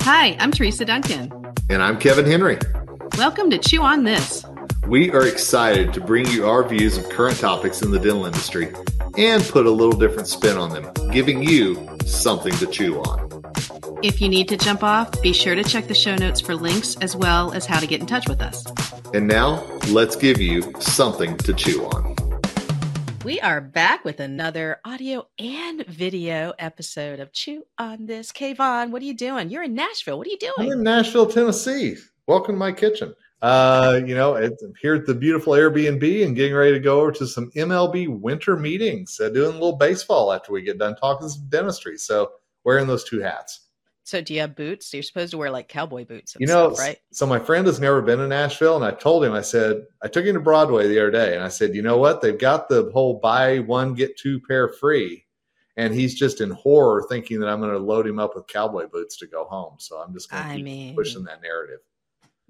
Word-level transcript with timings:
Hi, 0.00 0.36
I'm 0.38 0.52
Teresa 0.52 0.84
Duncan. 0.84 1.30
And 1.68 1.82
I'm 1.82 1.98
Kevin 1.98 2.24
Henry. 2.24 2.58
Welcome 3.18 3.50
to 3.50 3.58
Chew 3.58 3.82
on 3.82 4.04
This. 4.04 4.44
We 4.86 5.10
are 5.10 5.26
excited 5.26 5.92
to 5.94 6.00
bring 6.00 6.26
you 6.28 6.46
our 6.46 6.66
views 6.66 6.96
of 6.96 7.08
current 7.10 7.38
topics 7.38 7.82
in 7.82 7.90
the 7.90 7.98
dental 7.98 8.24
industry 8.24 8.72
and 9.18 9.42
put 9.42 9.66
a 9.66 9.70
little 9.70 9.98
different 9.98 10.28
spin 10.28 10.56
on 10.56 10.70
them, 10.70 10.90
giving 11.12 11.42
you 11.42 11.88
something 12.06 12.52
to 12.54 12.66
chew 12.66 13.00
on. 13.02 13.42
If 14.02 14.20
you 14.20 14.28
need 14.28 14.48
to 14.48 14.56
jump 14.56 14.82
off, 14.82 15.20
be 15.20 15.32
sure 15.32 15.54
to 15.54 15.62
check 15.62 15.86
the 15.86 15.94
show 15.94 16.16
notes 16.16 16.40
for 16.40 16.54
links 16.54 16.96
as 16.96 17.14
well 17.14 17.52
as 17.52 17.66
how 17.66 17.80
to 17.80 17.86
get 17.86 18.00
in 18.00 18.06
touch 18.06 18.28
with 18.28 18.40
us. 18.40 18.64
And 19.12 19.26
now, 19.26 19.62
let's 19.88 20.16
give 20.16 20.40
you 20.40 20.72
something 20.80 21.36
to 21.38 21.52
chew 21.52 21.84
on. 21.84 22.29
We 23.22 23.38
are 23.38 23.60
back 23.60 24.06
with 24.06 24.18
another 24.18 24.80
audio 24.82 25.26
and 25.38 25.84
video 25.86 26.54
episode 26.58 27.20
of 27.20 27.32
Chew 27.32 27.66
on 27.76 28.06
This. 28.06 28.32
Kevin, 28.32 28.90
what 28.90 29.02
are 29.02 29.04
you 29.04 29.12
doing? 29.12 29.50
You're 29.50 29.64
in 29.64 29.74
Nashville. 29.74 30.16
What 30.16 30.26
are 30.26 30.30
you 30.30 30.38
doing? 30.38 30.54
I'm 30.58 30.72
in 30.72 30.82
Nashville, 30.82 31.26
Tennessee. 31.26 31.96
Welcome 32.26 32.54
to 32.54 32.58
my 32.58 32.72
kitchen. 32.72 33.14
Uh, 33.42 34.00
you 34.06 34.14
know, 34.14 34.36
it's 34.36 34.64
here 34.80 34.94
at 34.94 35.04
the 35.04 35.14
beautiful 35.14 35.52
Airbnb 35.52 36.24
and 36.24 36.34
getting 36.34 36.54
ready 36.54 36.72
to 36.72 36.80
go 36.80 36.98
over 37.02 37.12
to 37.12 37.26
some 37.26 37.50
MLB 37.50 38.08
winter 38.08 38.56
meetings, 38.56 39.20
uh, 39.20 39.28
doing 39.28 39.50
a 39.50 39.52
little 39.52 39.76
baseball 39.76 40.32
after 40.32 40.50
we 40.52 40.62
get 40.62 40.78
done 40.78 40.96
talking 40.96 41.28
some 41.28 41.46
dentistry. 41.50 41.98
So, 41.98 42.30
wearing 42.64 42.86
those 42.86 43.04
two 43.04 43.20
hats. 43.20 43.66
So 44.10 44.20
do 44.20 44.34
you 44.34 44.40
have 44.40 44.56
boots? 44.56 44.92
You're 44.92 45.04
supposed 45.04 45.30
to 45.30 45.38
wear 45.38 45.52
like 45.52 45.68
cowboy 45.68 46.04
boots. 46.04 46.36
you 46.36 46.48
know, 46.48 46.72
stuff, 46.72 46.84
right? 46.84 46.98
So 47.12 47.26
my 47.26 47.38
friend 47.38 47.64
has 47.68 47.78
never 47.78 48.02
been 48.02 48.18
to 48.18 48.26
Nashville, 48.26 48.74
and 48.74 48.84
I 48.84 48.90
told 48.90 49.24
him, 49.24 49.32
I 49.32 49.40
said, 49.40 49.86
I 50.02 50.08
took 50.08 50.24
him 50.24 50.34
to 50.34 50.40
Broadway 50.40 50.88
the 50.88 50.98
other 50.98 51.12
day, 51.12 51.36
and 51.36 51.44
I 51.44 51.48
said, 51.48 51.76
you 51.76 51.82
know 51.82 51.96
what? 51.96 52.20
They've 52.20 52.36
got 52.36 52.68
the 52.68 52.90
whole 52.92 53.20
buy 53.20 53.60
one 53.60 53.94
get 53.94 54.18
two 54.18 54.40
pair 54.40 54.68
free, 54.68 55.26
and 55.76 55.94
he's 55.94 56.16
just 56.16 56.40
in 56.40 56.50
horror 56.50 57.06
thinking 57.08 57.38
that 57.38 57.48
I'm 57.48 57.60
going 57.60 57.70
to 57.70 57.78
load 57.78 58.04
him 58.04 58.18
up 58.18 58.34
with 58.34 58.48
cowboy 58.48 58.88
boots 58.88 59.16
to 59.18 59.28
go 59.28 59.44
home. 59.44 59.76
So 59.78 59.98
I'm 59.98 60.12
just 60.12 60.28
going 60.28 60.42
to 60.42 60.54
keep 60.56 60.64
mean, 60.64 60.96
pushing 60.96 61.22
that 61.24 61.40
narrative. 61.40 61.78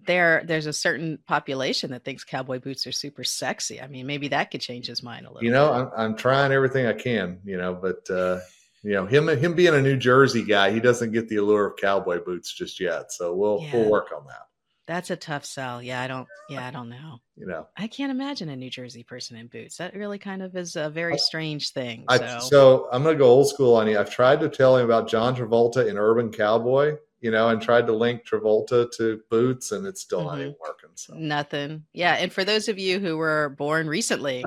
There, 0.06 0.42
there's 0.46 0.64
a 0.64 0.72
certain 0.72 1.18
population 1.26 1.90
that 1.90 2.04
thinks 2.04 2.24
cowboy 2.24 2.58
boots 2.58 2.86
are 2.86 2.92
super 2.92 3.22
sexy. 3.22 3.82
I 3.82 3.86
mean, 3.86 4.06
maybe 4.06 4.28
that 4.28 4.50
could 4.50 4.62
change 4.62 4.86
his 4.86 5.02
mind 5.02 5.26
a 5.26 5.28
little. 5.28 5.44
You 5.44 5.50
know, 5.50 5.66
bit. 5.66 5.76
I'm, 5.76 5.90
I'm 5.94 6.16
trying 6.16 6.52
everything 6.52 6.86
I 6.86 6.94
can, 6.94 7.40
you 7.44 7.58
know, 7.58 7.74
but. 7.74 8.08
uh 8.10 8.40
you 8.82 8.92
know 8.92 9.06
him 9.06 9.28
him 9.28 9.54
being 9.54 9.74
a 9.74 9.80
New 9.82 9.96
Jersey 9.96 10.42
guy, 10.44 10.70
he 10.70 10.80
doesn't 10.80 11.12
get 11.12 11.28
the 11.28 11.36
allure 11.36 11.66
of 11.66 11.76
cowboy 11.76 12.22
boots 12.24 12.52
just 12.52 12.80
yet. 12.80 13.12
So 13.12 13.34
we'll 13.34 13.60
Yeah. 13.62 13.76
we'll 13.76 13.90
work 13.90 14.10
on 14.16 14.26
that. 14.26 14.46
That's 14.86 15.10
a 15.10 15.16
tough 15.16 15.44
sell. 15.44 15.80
Yeah, 15.80 16.00
I 16.00 16.08
don't. 16.08 16.26
Yeah, 16.48 16.66
I 16.66 16.72
don't 16.72 16.88
know. 16.88 17.20
You 17.36 17.46
know, 17.46 17.68
I 17.76 17.86
can't 17.86 18.10
imagine 18.10 18.48
a 18.48 18.56
New 18.56 18.70
Jersey 18.70 19.04
person 19.04 19.36
in 19.36 19.46
boots. 19.46 19.76
That 19.76 19.94
really 19.94 20.18
kind 20.18 20.42
of 20.42 20.56
is 20.56 20.74
a 20.74 20.90
very 20.90 21.16
strange 21.16 21.70
thing. 21.70 22.04
I, 22.08 22.18
So, 22.18 22.38
so 22.40 22.88
I'm 22.90 23.04
gonna 23.04 23.16
go 23.16 23.28
old 23.28 23.48
school 23.48 23.76
on 23.76 23.86
you. 23.86 23.98
I've 23.98 24.10
tried 24.10 24.40
to 24.40 24.48
tell 24.48 24.76
him 24.76 24.84
about 24.86 25.08
John 25.08 25.36
Travolta 25.36 25.86
in 25.86 25.96
Urban 25.96 26.32
Cowboy, 26.32 26.96
you 27.20 27.30
know, 27.30 27.50
and 27.50 27.62
tried 27.62 27.86
to 27.86 27.92
link 27.92 28.26
Travolta 28.26 28.90
to 28.96 29.20
boots, 29.30 29.70
and 29.70 29.86
it's 29.86 30.00
still 30.00 30.24
not 30.24 30.38
Mhm. 30.38 30.40
even 30.40 30.54
working. 30.60 30.79
So 30.94 31.14
nothing. 31.14 31.84
Yeah, 31.92 32.14
and 32.14 32.32
for 32.32 32.44
those 32.44 32.68
of 32.68 32.78
you 32.78 32.98
who 32.98 33.16
were 33.16 33.54
born 33.56 33.88
recently, 33.88 34.44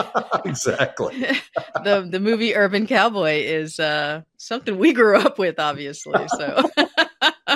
exactly. 0.44 1.16
the 1.84 2.06
the 2.08 2.20
movie 2.20 2.54
Urban 2.54 2.86
Cowboy 2.86 3.42
is 3.42 3.80
uh, 3.80 4.22
something 4.36 4.78
we 4.78 4.92
grew 4.92 5.18
up 5.18 5.38
with, 5.38 5.58
obviously. 5.58 6.26
So, 6.28 6.62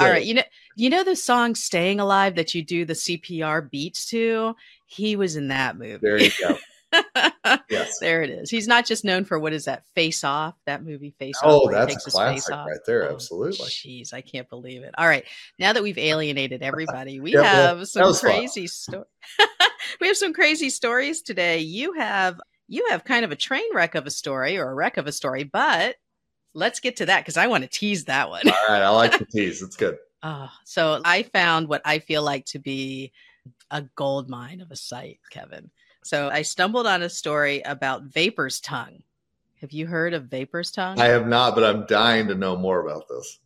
all 0.00 0.18
you 0.18 0.34
know, 0.34 0.42
you 0.76 0.90
know 0.90 1.04
the 1.04 1.16
song 1.16 1.54
"Staying 1.54 2.00
Alive" 2.00 2.36
that 2.36 2.54
you 2.54 2.62
do 2.62 2.84
the 2.84 2.94
CPR 2.94 3.70
beats 3.70 4.06
to. 4.10 4.56
He 4.86 5.16
was 5.16 5.36
in 5.36 5.48
that 5.48 5.78
movie. 5.78 5.98
There 6.00 6.20
you 6.20 6.30
go. 6.40 6.56
Yes. 7.68 7.98
there 8.00 8.22
it 8.22 8.30
is. 8.30 8.50
He's 8.50 8.68
not 8.68 8.86
just 8.86 9.04
known 9.04 9.24
for 9.24 9.38
what 9.38 9.52
is 9.52 9.64
that 9.64 9.86
Face 9.94 10.24
Off, 10.24 10.54
that 10.66 10.84
movie 10.84 11.14
Face 11.18 11.36
oh, 11.42 11.48
Off. 11.48 11.62
Oh, 11.64 11.70
that's 11.70 11.84
a 11.84 11.94
takes 11.94 12.04
his 12.04 12.14
face 12.14 12.46
classic 12.46 12.54
right 12.54 12.80
there. 12.86 13.08
Oh, 13.08 13.14
Absolutely. 13.14 13.66
Jeez, 13.66 14.12
I 14.12 14.20
can't 14.20 14.48
believe 14.48 14.82
it. 14.82 14.94
All 14.98 15.06
right, 15.06 15.24
now 15.58 15.72
that 15.72 15.82
we've 15.82 15.98
alienated 15.98 16.62
everybody, 16.62 17.20
we 17.20 17.32
Yeah, 17.32 17.42
have 17.42 17.78
that 17.80 17.86
some 17.86 18.14
crazy 18.14 18.66
stories. 18.66 19.06
we 20.00 20.06
have 20.06 20.16
some 20.16 20.32
crazy 20.32 20.70
stories 20.70 21.22
today. 21.22 21.58
You 21.58 21.94
have 21.94 22.40
you 22.68 22.86
have 22.90 23.04
kind 23.04 23.24
of 23.24 23.32
a 23.32 23.36
train 23.36 23.74
wreck 23.74 23.94
of 23.94 24.06
a 24.06 24.10
story 24.10 24.58
or 24.58 24.70
a 24.70 24.74
wreck 24.74 24.96
of 24.96 25.06
a 25.06 25.12
story, 25.12 25.44
but 25.44 25.96
let's 26.54 26.80
get 26.80 26.96
to 26.96 27.06
that 27.06 27.20
because 27.20 27.36
I 27.36 27.46
want 27.46 27.64
to 27.64 27.70
tease 27.70 28.04
that 28.04 28.28
one. 28.28 28.48
All 28.48 28.66
right, 28.68 28.82
I 28.82 28.88
like 28.90 29.18
the 29.18 29.24
tease. 29.30 29.62
It's 29.62 29.76
good. 29.76 29.96
Oh, 30.22 30.50
so 30.64 31.00
I 31.04 31.24
found 31.24 31.68
what 31.68 31.82
I 31.84 31.98
feel 31.98 32.22
like 32.22 32.44
to 32.46 32.58
be 32.58 33.12
a 33.70 33.82
gold 33.96 34.28
mine 34.28 34.60
of 34.60 34.70
a 34.70 34.76
site, 34.76 35.18
Kevin. 35.30 35.70
So 36.02 36.28
I 36.28 36.42
stumbled 36.42 36.86
on 36.86 37.02
a 37.02 37.08
story 37.08 37.60
about 37.62 38.02
Vaper's 38.04 38.60
Tongue. 38.60 39.02
Have 39.60 39.72
you 39.72 39.86
heard 39.86 40.14
of 40.14 40.24
Vaper's 40.24 40.70
Tongue? 40.70 41.00
I 41.00 41.06
have 41.06 41.26
not, 41.28 41.54
but 41.54 41.62
I'm 41.64 41.86
dying 41.86 42.26
to 42.28 42.34
know 42.34 42.56
more 42.56 42.84
about 42.84 43.08
this. 43.08 43.38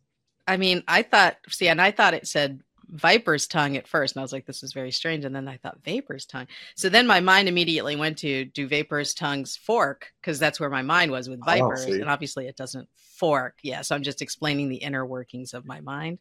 I 0.47 0.57
mean, 0.57 0.83
I 0.87 1.03
thought, 1.03 1.37
see, 1.49 1.67
and 1.67 1.81
I 1.81 1.91
thought 1.91 2.13
it 2.15 2.25
said 2.27 2.61
Viper's 2.89 3.47
tongue 3.47 3.75
at 3.75 3.85
first, 3.87 4.15
and 4.15 4.21
I 4.21 4.23
was 4.23 4.31
like, 4.31 4.45
this 4.45 4.63
is 4.63 4.71
very 4.71 4.91
strange. 4.91 5.25
And 5.25 5.35
then 5.35 5.47
I 5.47 5.57
thought 5.57 5.83
Vaper's 5.83 6.25
tongue. 6.25 6.47
So 6.75 6.87
then 6.87 7.05
my 7.05 7.19
mind 7.19 7.49
immediately 7.49 7.95
went 7.97 8.17
to 8.19 8.45
do 8.45 8.65
Vaper's 8.67 9.13
tongues 9.13 9.57
fork? 9.57 10.13
Because 10.21 10.39
that's 10.39 10.59
where 10.59 10.69
my 10.69 10.81
mind 10.81 11.11
was 11.11 11.27
with 11.29 11.39
Oh, 11.41 11.45
Vipers. 11.45 11.83
see. 11.83 11.99
and 11.99 12.09
obviously 12.09 12.47
it 12.47 12.55
doesn't 12.55 12.87
fork. 12.95 13.55
Yeah. 13.61 13.81
So 13.81 13.93
I'm 13.93 14.03
just 14.03 14.21
explaining 14.21 14.69
the 14.69 14.77
inner 14.77 15.05
workings 15.05 15.53
of 15.53 15.65
my 15.65 15.81
mind. 15.81 16.19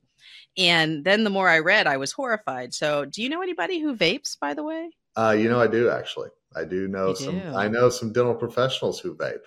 And 0.58 1.04
then 1.04 1.22
the 1.22 1.30
more 1.30 1.48
I 1.48 1.60
read, 1.60 1.86
I 1.86 1.98
was 1.98 2.10
horrified. 2.10 2.74
So 2.74 3.04
do 3.04 3.22
you 3.22 3.28
know 3.28 3.42
anybody 3.42 3.78
who 3.78 3.94
vapes, 3.96 4.36
by 4.38 4.54
the 4.54 4.64
way? 4.64 4.90
Uh, 5.16 5.36
you 5.38 5.48
know, 5.48 5.60
I 5.60 5.66
do 5.66 5.90
actually. 5.90 6.28
I 6.54 6.64
do 6.64 6.88
know 6.88 7.08
You 7.08 7.16
some. 7.16 7.38
do. 7.38 7.48
I 7.54 7.68
know 7.68 7.88
some 7.90 8.12
dental 8.12 8.34
professionals 8.34 9.00
who 9.00 9.14
vape. 9.14 9.38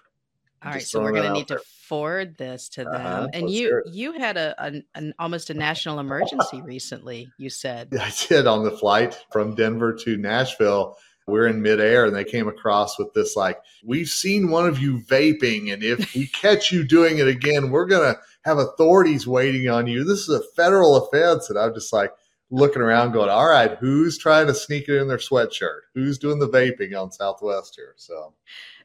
All 0.63 0.73
right, 0.73 0.81
so 0.81 1.01
we're 1.01 1.11
going 1.11 1.23
to 1.23 1.31
need 1.31 1.51
out 1.51 1.59
to 1.59 1.63
forward 1.87 2.37
this 2.37 2.67
to 2.69 2.83
them. 2.83 2.93
Uh-huh, 2.95 3.27
And 3.33 3.49
you 3.49 3.81
you 3.85 4.11
had 4.13 4.35
a 4.35 4.61
an, 4.61 4.83
an 4.93 5.13
almost 5.17 5.49
a 5.49 5.53
national 5.53 5.99
emergency 5.99 6.61
recently. 6.61 7.31
You 7.37 7.49
said 7.49 7.93
I 7.99 8.11
did 8.27 8.45
on 8.45 8.63
the 8.63 8.71
flight 8.71 9.17
from 9.31 9.55
Denver 9.55 9.93
to 10.03 10.17
Nashville. 10.17 10.97
We're 11.27 11.47
in 11.47 11.61
midair 11.61 12.05
and 12.05 12.15
they 12.15 12.23
came 12.23 12.47
across 12.47 12.97
with 12.97 13.13
this 13.13 13.35
like, 13.35 13.59
we've 13.85 14.09
seen 14.09 14.49
one 14.49 14.65
of 14.65 14.79
you 14.79 14.99
vaping, 15.03 15.71
and 15.71 15.83
if 15.83 16.13
we 16.15 16.25
catch 16.41 16.71
you 16.71 16.83
doing 16.83 17.19
it 17.19 17.27
again, 17.27 17.69
we're 17.69 17.85
gonna 17.85 18.15
have 18.43 18.57
authorities 18.57 19.25
waiting 19.27 19.69
on 19.69 19.87
you. 19.87 20.03
This 20.03 20.27
is 20.27 20.29
a 20.29 20.43
federal 20.55 20.95
offense. 20.95 21.49
And 21.49 21.57
I'm 21.57 21.73
just 21.73 21.93
like 21.93 22.11
looking 22.51 22.81
around, 22.81 23.11
going, 23.11 23.29
All 23.29 23.49
right, 23.49 23.77
who's 23.79 24.17
trying 24.17 24.47
to 24.47 24.53
sneak 24.53 24.87
it 24.89 24.97
in 24.97 25.07
their 25.07 25.17
sweatshirt? 25.17 25.81
Who's 25.93 26.17
doing 26.17 26.39
the 26.39 26.49
vaping 26.49 26.99
on 26.99 27.11
Southwest 27.11 27.75
here? 27.75 27.93
So 27.97 28.33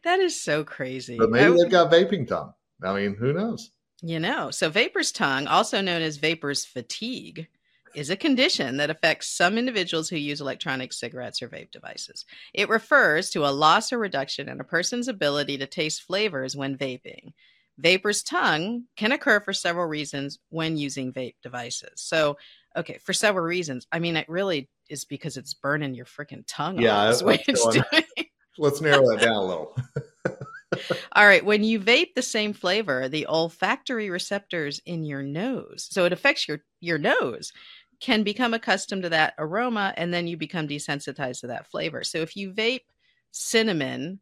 that 0.05 0.21
is 0.21 0.41
so 0.41 0.65
crazy. 0.65 1.17
but 1.19 1.31
maybe 1.31 1.57
they've 1.57 1.71
got 1.71 1.93
vaping 1.93 2.29
tongue. 2.29 2.53
I 2.83 2.95
mean, 2.95 3.17
who 3.17 3.33
knows? 3.33 3.71
You 4.03 4.21
know, 4.21 4.51
so 4.51 4.69
vaper's 4.69 5.13
tongue, 5.13 5.47
also 5.47 5.81
known 5.81 6.03
as 6.03 6.19
vaper's 6.19 6.65
fatigue, 6.65 7.49
is 7.95 8.11
a 8.11 8.17
condition 8.17 8.77
that 8.77 8.91
affects 8.91 9.29
some 9.29 9.57
individuals 9.57 10.11
who 10.11 10.17
use 10.17 10.41
electronic 10.41 10.93
cigarettes 10.93 11.41
or 11.41 11.49
vape 11.49 11.71
devices. 11.71 12.27
It 12.53 12.69
refers 12.69 13.31
to 13.31 13.47
a 13.47 13.53
loss 13.53 13.93
or 13.93 13.99
reduction 13.99 14.49
in 14.49 14.61
a 14.61 14.65
person's 14.65 15.09
ability 15.09 15.59
to 15.59 15.67
taste 15.67 16.03
flavors 16.03 16.57
when 16.57 16.77
vaping. 16.77 17.33
Vaper's 17.79 18.23
tongue 18.23 18.85
can 18.97 19.13
occur 19.13 19.41
for 19.41 19.53
several 19.53 19.87
reasons 19.87 20.39
when 20.51 20.77
using 20.77 21.13
vape 21.13 21.35
devices. 21.43 21.91
So, 21.97 22.37
okay, 22.77 22.99
for 22.99 23.13
several 23.13 23.45
reasons. 23.45 23.87
I 23.91 23.99
mean, 23.99 24.17
it 24.17 24.29
really 24.29 24.69
is 24.89 25.05
because 25.05 25.37
it's 25.37 25.55
burning 25.55 25.95
your 25.95 26.07
freaking 26.07 26.45
tongue 26.47 26.79
Yeah, 26.79 27.09
is 27.11 27.23
what 27.23 27.41
it's 27.49 27.67
doing. 27.69 28.05
Let's 28.59 28.81
narrow 28.81 29.03
that 29.11 29.21
down 29.21 29.37
a 29.37 29.45
little. 29.45 29.77
All 31.13 31.27
right, 31.27 31.45
when 31.45 31.65
you 31.65 31.81
vape 31.81 32.15
the 32.15 32.23
same 32.23 32.53
flavor, 32.53 33.09
the 33.09 33.27
olfactory 33.27 34.11
receptors 34.11 34.81
in 34.87 35.05
your 35.05 35.23
nose, 35.23 35.89
so 35.91 36.05
it 36.05 36.13
affects 36.13 36.47
your 36.49 36.61
your 36.81 36.99
nose, 36.99 37.53
can 38.01 38.23
become 38.23 38.55
accustomed 38.55 39.03
to 39.03 39.09
that 39.09 39.35
aroma 39.39 39.95
and 39.97 40.13
then 40.13 40.27
you 40.27 40.37
become 40.37 40.69
desensitized 40.69 41.41
to 41.41 41.47
that 41.49 41.67
flavor. 41.67 42.05
So 42.05 42.19
if 42.19 42.37
you 42.37 42.53
vape 42.53 42.83
cinnamon 43.31 44.21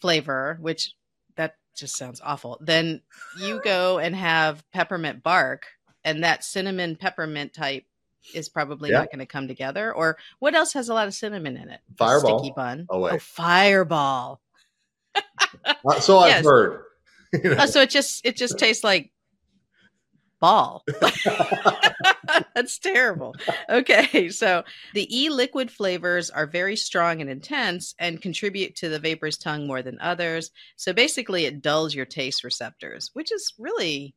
flavor, 0.00 0.58
which 0.60 0.92
just 1.76 1.96
sounds 1.96 2.20
awful, 2.24 2.58
then 2.60 3.02
you 3.38 3.60
go 3.60 3.98
and 3.98 4.14
have 4.16 4.64
peppermint 4.72 5.22
bark 5.22 5.66
and 6.04 6.24
that 6.24 6.44
cinnamon 6.44 6.96
peppermint 6.96 7.52
type 7.52 7.84
is 8.34 8.48
probably 8.48 8.90
Yeah. 8.90 8.98
not 9.00 9.10
going 9.10 9.18
to 9.20 9.26
come 9.26 9.46
together. 9.48 9.92
Or 9.94 10.16
what 10.38 10.54
else 10.54 10.72
has 10.72 10.88
a 10.88 10.94
lot 10.94 11.06
of 11.06 11.14
cinnamon 11.14 11.56
in 11.56 11.68
it? 11.68 11.80
Fireball. 11.96 12.38
Sticky 12.38 12.52
bun. 12.54 12.86
Oh, 12.88 13.00
wait. 13.00 13.20
fireball. 13.22 14.40
Uh, 15.14 16.00
So 16.00 16.18
I've 16.18 16.28
Yes. 16.30 16.44
heard. 16.44 16.82
You 17.32 17.50
know? 17.50 17.56
Oh, 17.60 17.66
so 17.66 17.82
it 17.82 17.90
just 17.90 18.24
it 18.24 18.36
just 18.36 18.58
tastes 18.58 18.82
like 18.84 19.12
ball. 20.40 20.84
That's 22.56 22.78
terrible. 22.80 23.36
Okay, 23.70 24.30
so 24.30 24.64
the 24.94 25.06
e 25.16 25.30
liquid 25.30 25.70
flavors 25.70 26.30
are 26.30 26.46
very 26.46 26.76
strong 26.76 27.20
and 27.20 27.30
intense 27.30 27.94
and 28.00 28.20
contribute 28.22 28.74
to 28.76 28.88
the 28.88 28.98
vaper's 28.98 29.38
tongue 29.38 29.68
more 29.68 29.82
than 29.82 30.00
others. 30.00 30.50
So 30.76 30.92
basically, 30.94 31.44
it 31.46 31.62
dulls 31.62 31.94
your 31.94 32.06
taste 32.06 32.44
receptors, 32.44 33.10
which 33.14 33.30
is 33.32 33.54
really 33.58 34.16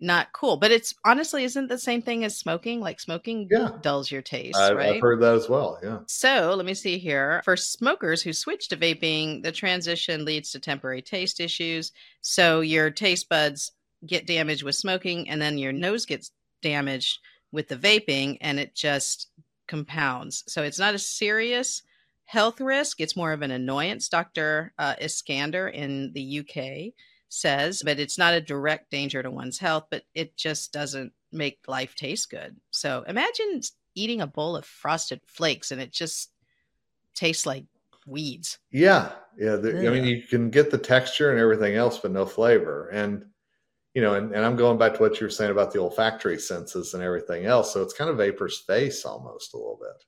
not 0.00 0.32
cool. 0.32 0.56
But 0.56 0.72
it's 0.72 0.94
honestly 1.04 1.44
isn't 1.44 1.68
the 1.68 1.78
same 1.78 2.02
thing 2.02 2.24
as 2.24 2.38
smoking. 2.38 2.80
Like 2.80 3.00
smoking 3.00 3.48
Yeah. 3.50 3.70
dulls 3.80 4.10
your 4.10 4.22
taste, 4.22 4.58
I've, 4.58 4.76
right? 4.76 4.96
I've 4.96 5.02
heard 5.02 5.20
that 5.20 5.34
as 5.34 5.48
well. 5.48 5.78
Yeah. 5.82 6.00
So 6.06 6.54
let 6.56 6.66
me 6.66 6.74
see 6.74 6.98
here. 6.98 7.42
For 7.44 7.56
smokers 7.56 8.22
who 8.22 8.32
switch 8.32 8.68
to 8.68 8.76
vaping, 8.76 9.42
the 9.42 9.52
transition 9.52 10.24
leads 10.24 10.50
to 10.52 10.60
temporary 10.60 11.02
taste 11.02 11.40
issues. 11.40 11.92
So 12.20 12.60
your 12.60 12.90
taste 12.90 13.28
buds 13.28 13.72
get 14.06 14.26
damaged 14.26 14.64
with 14.64 14.74
smoking, 14.76 15.28
and 15.28 15.40
then 15.40 15.58
your 15.58 15.72
nose 15.72 16.06
gets 16.06 16.32
damaged 16.62 17.18
with 17.52 17.68
the 17.68 17.76
vaping, 17.76 18.38
and 18.40 18.58
it 18.58 18.74
just 18.74 19.28
compounds. 19.68 20.44
So 20.48 20.62
it's 20.62 20.78
not 20.78 20.94
a 20.94 20.98
serious 20.98 21.82
health 22.24 22.60
risk, 22.60 23.00
it's 23.00 23.16
more 23.16 23.32
of 23.32 23.42
an 23.42 23.50
annoyance. 23.50 24.08
Dr. 24.08 24.72
Uh, 24.78 24.94
Iskander 25.00 25.68
in 25.68 26.12
the 26.14 26.40
UK 26.40 26.94
says, 27.28 27.82
but 27.84 27.98
it's 27.98 28.18
not 28.18 28.34
a 28.34 28.40
direct 28.40 28.90
danger 28.90 29.22
to 29.22 29.30
one's 29.30 29.58
health, 29.58 29.86
but 29.90 30.02
it 30.14 30.36
just 30.36 30.72
doesn't 30.72 31.12
make 31.30 31.58
life 31.66 31.94
taste 31.94 32.30
good. 32.30 32.56
So 32.70 33.04
imagine 33.06 33.60
eating 33.94 34.20
a 34.20 34.26
bowl 34.26 34.56
of 34.56 34.64
frosted 34.64 35.20
flakes 35.26 35.70
and 35.70 35.80
it 35.80 35.92
just 35.92 36.30
tastes 37.14 37.46
like 37.46 37.64
weeds. 38.06 38.58
Yeah. 38.70 39.12
Yeah. 39.38 39.56
The, 39.56 39.86
I 39.86 39.90
mean, 39.90 40.04
you 40.04 40.22
can 40.22 40.50
get 40.50 40.70
the 40.70 40.78
texture 40.78 41.30
and 41.30 41.40
everything 41.40 41.74
else, 41.74 41.98
but 41.98 42.12
no 42.12 42.26
flavor. 42.26 42.88
And, 42.88 43.26
you 43.94 44.02
know, 44.02 44.14
and, 44.14 44.32
and 44.34 44.44
I'm 44.44 44.56
going 44.56 44.78
back 44.78 44.94
to 44.94 45.00
what 45.00 45.20
you 45.20 45.26
were 45.26 45.30
saying 45.30 45.50
about 45.50 45.72
the 45.72 45.80
olfactory 45.80 46.38
senses 46.38 46.94
and 46.94 47.02
everything 47.02 47.44
else. 47.44 47.72
So 47.72 47.82
it's 47.82 47.94
kind 47.94 48.10
of 48.10 48.16
vaper's 48.16 48.58
face 48.58 49.04
almost 49.04 49.54
a 49.54 49.56
little 49.58 49.78
bit. 49.80 50.04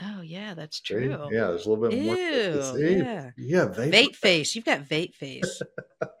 Oh 0.00 0.22
yeah, 0.22 0.54
that's 0.54 0.80
true. 0.80 1.28
Yeah, 1.32 1.48
there's 1.48 1.66
a 1.66 1.70
little 1.70 1.88
bit 1.88 1.98
Ew, 1.98 2.04
more. 2.04 2.16
yeah. 2.16 3.30
yeah, 3.36 3.64
vape, 3.64 3.92
vape 3.92 4.16
face. 4.16 4.54
You've 4.54 4.64
got 4.64 4.82
vape 4.82 5.14
face. 5.14 5.60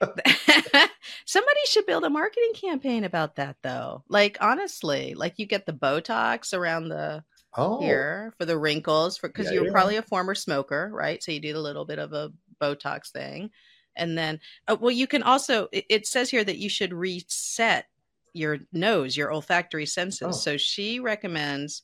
Somebody 1.26 1.60
should 1.66 1.86
build 1.86 2.04
a 2.04 2.10
marketing 2.10 2.52
campaign 2.54 3.04
about 3.04 3.36
that 3.36 3.56
though. 3.62 4.02
Like 4.08 4.38
honestly, 4.40 5.14
like 5.14 5.34
you 5.36 5.46
get 5.46 5.64
the 5.64 5.72
Botox 5.72 6.52
around 6.52 6.88
the 6.88 7.22
oh, 7.56 7.80
here 7.80 8.32
for 8.38 8.46
the 8.46 8.58
wrinkles 8.58 9.16
for 9.16 9.28
because 9.28 9.46
Yeah, 9.46 9.52
you're 9.52 9.66
yeah. 9.66 9.72
probably 9.72 9.96
a 9.96 10.02
former 10.02 10.34
smoker, 10.34 10.90
right? 10.92 11.22
So 11.22 11.30
you 11.30 11.40
did 11.40 11.54
a 11.54 11.60
little 11.60 11.84
bit 11.84 12.00
of 12.00 12.12
a 12.12 12.32
Botox 12.60 13.10
thing. 13.12 13.50
And 13.98 14.16
then 14.16 14.40
uh, 14.66 14.76
well 14.80 14.90
you 14.90 15.06
can 15.06 15.22
also 15.22 15.68
it, 15.72 15.84
it 15.88 16.06
says 16.06 16.30
here 16.30 16.44
that 16.44 16.58
you 16.58 16.68
should 16.68 16.92
reset 16.92 17.86
your 18.32 18.58
nose, 18.72 19.16
your 19.16 19.32
olfactory 19.32 19.86
senses. 19.86 20.28
Oh. 20.28 20.30
So 20.32 20.56
she 20.56 21.00
recommends 21.00 21.82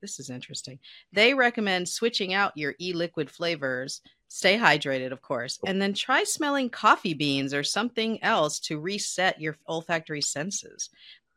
this 0.00 0.18
is 0.18 0.30
interesting. 0.30 0.78
They 1.12 1.34
recommend 1.34 1.88
switching 1.88 2.34
out 2.34 2.56
your 2.56 2.74
e-liquid 2.80 3.30
flavors. 3.30 4.00
Stay 4.28 4.56
hydrated, 4.56 5.10
of 5.10 5.22
course, 5.22 5.58
and 5.66 5.82
then 5.82 5.92
try 5.92 6.22
smelling 6.22 6.70
coffee 6.70 7.14
beans 7.14 7.52
or 7.52 7.64
something 7.64 8.22
else 8.22 8.60
to 8.60 8.78
reset 8.78 9.40
your 9.40 9.56
olfactory 9.68 10.20
senses. 10.22 10.90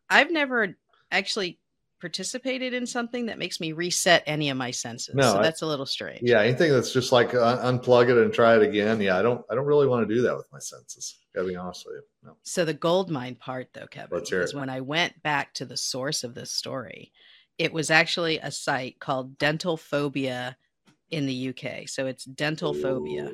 I've 0.10 0.31
never 0.31 0.75
actually 1.12 1.57
participated 2.03 2.73
in 2.73 2.85
something 2.85 3.27
that 3.27 3.39
makes 3.39 3.61
me 3.61 3.71
reset 3.71 4.23
any 4.25 4.50
of 4.50 4.57
my 4.57 4.71
senses. 4.71 5.15
No, 5.15 5.21
so 5.31 5.39
I- 5.39 5.41
that's 5.41 5.61
a 5.61 5.65
little 5.65 5.85
strange. 5.85 6.19
yeah. 6.21 6.41
Anything 6.41 6.69
that's 6.73 6.91
just 6.91 7.13
like 7.13 7.33
uh, 7.33 7.59
unplug 7.71 8.09
it 8.09 8.17
and 8.17 8.33
try 8.33 8.57
it 8.57 8.61
again. 8.61 9.00
Yeah, 9.00 9.17
I 9.17 9.21
don't. 9.21 9.41
I 9.50 9.55
don't 9.55 9.65
really 9.65 9.88
want 9.88 10.05
to 10.05 10.13
do 10.13 10.21
that 10.23 10.35
with 10.35 10.45
my 10.51 10.59
senses. 10.59 11.19
Gotta 11.33 11.47
be 11.47 11.55
honest 11.55 11.85
with 11.85 11.95
you. 11.95 12.01
No. 12.27 12.35
So 12.44 12.65
the 12.65 12.73
gold 12.73 13.09
mine 13.09 13.35
part, 13.35 13.69
though, 13.73 13.88
Kevin, 13.88 14.21
is 14.21 14.53
when 14.53 14.69
I 14.69 14.81
went 14.81 15.23
back 15.23 15.53
to 15.53 15.65
the 15.65 15.77
source 15.77 16.25
of 16.25 16.35
this 16.35 16.51
story, 16.51 17.13
it 17.57 17.71
was 17.71 17.89
actually 17.89 18.38
a 18.39 18.51
site 18.51 19.00
called 19.00 19.38
Dental 19.38 19.77
Phobia 19.77 20.57
in 21.09 21.25
the 21.25 21.50
UK. 21.50 21.88
So 21.88 22.05
it's 22.05 22.25
dental 22.25 22.73
phobia. 22.73 23.31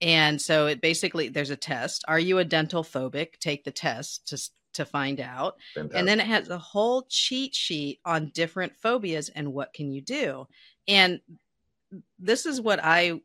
And 0.00 0.40
so 0.42 0.66
it 0.66 0.80
basically 0.80 1.28
there's 1.28 1.50
a 1.50 1.56
test. 1.56 2.04
Are 2.08 2.18
you 2.18 2.38
a 2.38 2.44
dental 2.44 2.82
phobic? 2.82 3.38
Take 3.38 3.62
the 3.64 3.70
test 3.70 4.26
to 4.28 4.50
to 4.78 4.84
find 4.84 5.20
out. 5.20 5.54
fantastic. 5.74 5.98
And 5.98 6.08
then 6.08 6.18
it 6.18 6.26
has 6.26 6.48
a 6.48 6.58
whole 6.58 7.06
cheat 7.08 7.54
sheet 7.54 8.00
on 8.04 8.32
different 8.34 8.74
phobias 8.74 9.28
and 9.28 9.52
what 9.52 9.72
can 9.72 9.92
you 9.92 10.00
do. 10.00 10.48
And 10.88 11.20
this 12.18 12.46
is 12.46 12.60
what 12.60 12.80
I 12.82 13.20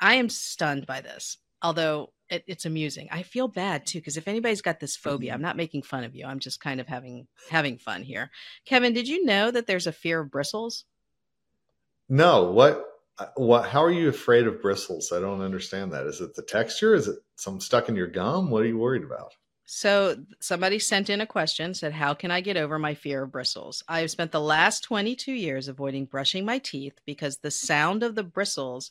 I 0.00 0.14
am 0.14 0.28
stunned 0.30 0.86
by 0.86 1.00
this. 1.02 1.36
Although 1.62 2.12
it, 2.30 2.44
it's 2.46 2.64
amusing. 2.64 3.08
I 3.10 3.22
feel 3.22 3.48
bad 3.48 3.86
too 3.86 3.98
because 3.98 4.16
if 4.16 4.28
anybody's 4.28 4.62
got 4.62 4.80
this 4.80 4.96
phobia, 4.96 5.34
I'm 5.34 5.42
not 5.42 5.56
making 5.56 5.82
fun 5.82 6.04
of 6.04 6.14
you. 6.14 6.24
I'm 6.24 6.38
just 6.38 6.60
kind 6.60 6.80
of 6.80 6.86
having 6.86 7.26
having 7.50 7.76
fun 7.76 8.02
here. 8.02 8.30
Kevin, 8.64 8.92
did 8.94 9.08
you 9.08 9.24
know 9.24 9.50
that 9.50 9.66
there's 9.66 9.86
a 9.86 9.92
fear 9.92 10.20
of 10.20 10.30
bristles? 10.30 10.84
no. 12.08 12.50
What? 12.52 12.84
uh, 13.18 13.26
What? 13.36 13.68
How 13.68 13.82
are 13.84 13.90
you 13.90 14.08
afraid 14.08 14.46
of 14.46 14.62
bristles? 14.62 15.12
I 15.12 15.20
don't 15.20 15.42
understand 15.42 15.92
that. 15.92 16.06
Is 16.06 16.20
it 16.20 16.34
the 16.34 16.42
texture? 16.42 16.94
Is 16.94 17.08
it 17.08 17.18
some 17.36 17.60
stuck 17.60 17.88
in 17.88 17.96
your 17.96 18.06
gum? 18.08 18.50
What 18.50 18.62
are 18.62 18.66
you 18.66 18.78
worried 18.78 19.04
about? 19.04 19.32
So 19.72 20.16
somebody 20.40 20.80
sent 20.80 21.10
in 21.10 21.20
a 21.20 21.26
question, 21.26 21.74
said, 21.74 21.92
How 21.92 22.12
can 22.12 22.32
I 22.32 22.40
get 22.40 22.56
over 22.56 22.76
my 22.76 22.92
fear 22.92 23.22
of 23.22 23.30
bristles? 23.30 23.84
I 23.86 24.00
have 24.00 24.10
spent 24.10 24.32
the 24.32 24.40
last 24.40 24.82
22 24.82 25.30
years 25.30 25.68
avoiding 25.68 26.06
brushing 26.06 26.44
my 26.44 26.58
teeth 26.58 26.94
because 27.06 27.36
the 27.36 27.52
sound 27.52 28.02
of 28.02 28.16
the 28.16 28.24
bristles 28.24 28.90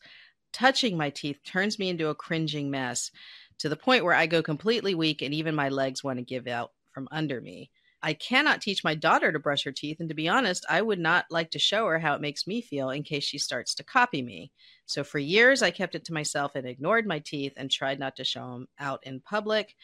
touching 0.53 0.95
my 0.95 1.09
teeth 1.09 1.41
turns 1.43 1.79
me 1.79 1.89
into 1.89 2.07
a 2.07 2.15
cringing 2.15 2.71
mess 2.71 3.11
to 3.57 3.67
the 3.67 3.75
point 3.75 4.05
where 4.05 4.13
I 4.13 4.25
go 4.25 4.41
completely 4.41 4.95
weak 4.95 5.21
and 5.21 5.33
even 5.33 5.53
my 5.53 5.67
legs 5.67 6.01
want 6.01 6.17
to 6.17 6.23
give 6.23 6.47
out 6.47 6.71
from 6.93 7.09
under 7.11 7.41
me. 7.41 7.71
I 8.01 8.13
cannot 8.13 8.61
teach 8.61 8.83
my 8.83 8.95
daughter 8.95 9.33
to 9.33 9.39
brush 9.39 9.65
her 9.65 9.73
teeth. 9.73 9.99
And 9.99 10.07
to 10.07 10.15
be 10.15 10.29
honest, 10.29 10.65
I 10.69 10.81
would 10.81 10.99
not 10.99 11.25
like 11.29 11.51
to 11.51 11.59
show 11.59 11.87
her 11.87 11.99
how 11.99 12.15
it 12.15 12.21
makes 12.21 12.47
me 12.47 12.61
feel 12.61 12.89
in 12.91 13.03
case 13.03 13.25
she 13.25 13.37
starts 13.37 13.75
to 13.75 13.83
copy 13.83 14.21
me. 14.21 14.53
So 14.85 15.03
for 15.03 15.19
years, 15.19 15.61
I 15.61 15.71
kept 15.71 15.95
it 15.95 16.05
to 16.05 16.13
myself 16.13 16.53
and 16.55 16.65
ignored 16.65 17.05
my 17.05 17.19
teeth 17.19 17.53
and 17.57 17.69
tried 17.69 17.99
not 17.99 18.15
to 18.15 18.23
show 18.23 18.53
them 18.53 18.67
out 18.79 19.01
in 19.03 19.19
public 19.19 19.75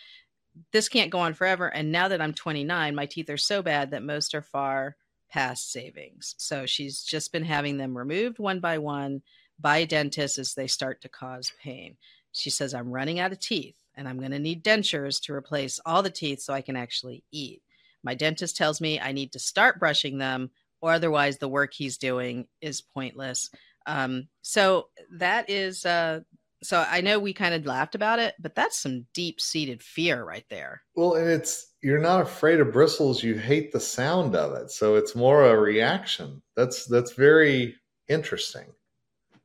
this 0.71 0.89
can't 0.89 1.11
go 1.11 1.19
on 1.19 1.33
forever. 1.33 1.67
And 1.67 1.91
now 1.91 2.07
that 2.07 2.21
I'm 2.21 2.33
29, 2.33 2.95
my 2.95 3.05
teeth 3.05 3.29
are 3.29 3.37
so 3.37 3.61
bad 3.61 3.91
that 3.91 4.03
most 4.03 4.33
are 4.35 4.41
far 4.41 4.95
past 5.29 5.71
savings. 5.71 6.35
So 6.37 6.65
she's 6.65 7.03
just 7.03 7.31
been 7.31 7.43
having 7.43 7.77
them 7.77 7.97
removed 7.97 8.39
one 8.39 8.59
by 8.59 8.77
one 8.77 9.21
by 9.59 9.85
dentists 9.85 10.37
as 10.37 10.53
they 10.53 10.67
start 10.67 11.01
to 11.01 11.09
cause 11.09 11.51
pain. 11.61 11.97
She 12.31 12.49
says, 12.49 12.73
I'm 12.73 12.91
running 12.91 13.19
out 13.19 13.31
of 13.31 13.39
teeth 13.39 13.77
and 13.95 14.07
I'm 14.07 14.19
going 14.19 14.31
to 14.31 14.39
need 14.39 14.63
dentures 14.63 15.21
to 15.23 15.33
replace 15.33 15.79
all 15.85 16.03
the 16.03 16.09
teeth 16.09 16.41
so 16.41 16.53
I 16.53 16.61
can 16.61 16.75
actually 16.75 17.23
eat. 17.31 17.61
My 18.03 18.13
dentist 18.13 18.57
tells 18.57 18.81
me 18.81 18.99
I 18.99 19.13
need 19.13 19.31
to 19.33 19.39
start 19.39 19.79
brushing 19.79 20.17
them 20.17 20.51
or 20.81 20.91
otherwise 20.91 21.37
the 21.37 21.47
work 21.47 21.73
he's 21.73 21.97
doing 21.97 22.47
is 22.61 22.81
pointless. 22.81 23.49
Um, 23.87 24.27
so 24.41 24.89
that 25.11 25.49
is 25.49 25.85
uh, 25.85 26.21
so 26.65 26.85
I 26.87 27.01
know 27.01 27.19
we 27.19 27.33
kind 27.33 27.53
of 27.53 27.65
laughed 27.65 27.95
about 27.95 28.19
it, 28.19 28.35
but 28.39 28.55
that's 28.55 28.79
some 28.81 29.05
deep 29.13 29.39
seated 29.39 29.83
fear 29.83 30.23
right 30.23 30.45
there. 30.49 30.81
Well, 30.95 31.13
and 31.15 31.29
it's 31.29 31.73
you're 31.81 31.99
not 31.99 32.21
afraid 32.21 32.59
of 32.59 32.73
bristles. 32.73 33.23
You 33.23 33.35
hate 33.35 33.71
the 33.71 33.79
sound 33.79 34.35
of 34.35 34.53
it, 34.53 34.71
so 34.71 34.95
it's 34.95 35.15
more 35.15 35.45
a 35.45 35.57
reaction. 35.57 36.41
That's 36.55 36.85
that's 36.85 37.13
very 37.13 37.75
interesting. 38.07 38.65